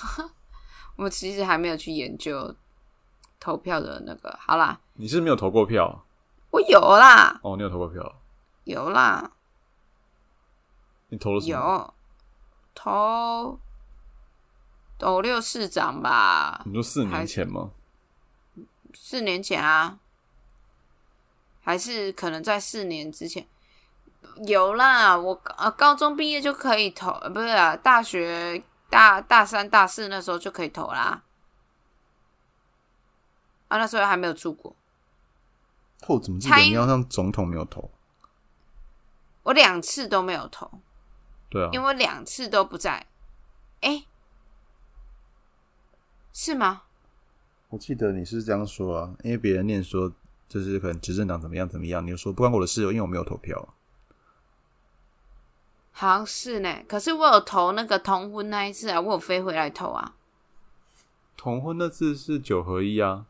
[0.96, 2.56] 我其实还没有去研究
[3.38, 4.36] 投票的那个。
[4.40, 6.04] 好啦，你是没有投过票。
[6.50, 7.38] 我有啦！
[7.42, 8.20] 哦，你有投过票？
[8.64, 9.30] 有啦。
[11.08, 11.52] 你投了什么？
[11.52, 11.94] 有
[12.74, 13.58] 投
[14.98, 16.62] 斗六市长吧？
[16.66, 17.70] 你说四年前吗？
[18.94, 19.98] 四年前啊，
[21.62, 23.46] 还是可能在四年之前
[24.46, 25.16] 有啦。
[25.16, 31.22] 我呃高中毕业就可以投，不是啊，大学大大三、大四那时候就可以投啦。
[33.68, 34.74] 啊，那时候还没有出国。
[36.02, 37.90] 后怎么记得你好像总统没有投？
[39.42, 40.70] 我两次都没有投。
[41.48, 43.06] 对啊，因为两次都不在。
[43.80, 44.04] 哎，
[46.32, 46.82] 是吗？
[47.70, 50.12] 我记得你是这样说啊，因为别人念说
[50.48, 53.74] 就是可能执政党怎么样怎么样，你就说不关我的事，因为我没有投票。
[55.92, 60.14] 好像是呢，可是我有投那个同婚那一次啊，我有飞回来投啊。
[61.36, 63.26] 同婚那次是九合一啊，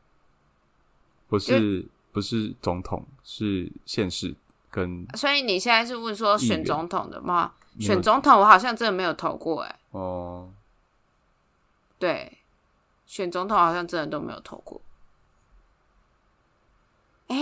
[1.29, 1.89] 不是。
[2.13, 4.35] 不是总统，是县市
[4.71, 5.07] 跟。
[5.17, 7.53] 所以你现在是问说选总统的吗？
[7.79, 9.79] 选总统，我好像真的没有投过哎。
[9.91, 10.53] 哦，
[11.99, 12.39] 对，
[13.07, 14.81] 选总统好像真的都没有投过。
[17.29, 17.37] 哎，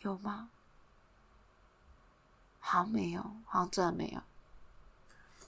[0.00, 0.50] 有吗？
[2.58, 4.20] 好像没有，好像真的没有。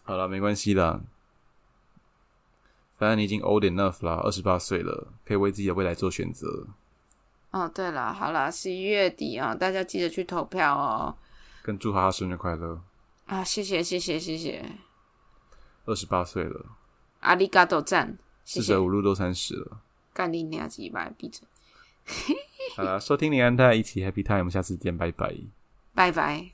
[0.04, 1.00] 好了，没关系的，
[2.96, 6.66] 反正你已经 old enough 了，二十八岁了，可以为自己的未来做选择。
[7.52, 11.14] 哦，对了，好了，十一月底啊，大家记得去投票哦。
[11.62, 12.80] 跟祝他生日快乐
[13.26, 13.44] 啊！
[13.44, 14.64] 谢谢，谢谢，谢谢。
[15.84, 16.66] 二十八岁了，
[17.20, 19.80] 阿里嘎多赞，四舍五入都三十了。
[20.12, 21.46] 干你娘几百，闭嘴。
[22.74, 25.34] 好了，收听你安泰一起 Happy Time，我们下次见，拜拜，
[25.94, 26.52] 拜拜。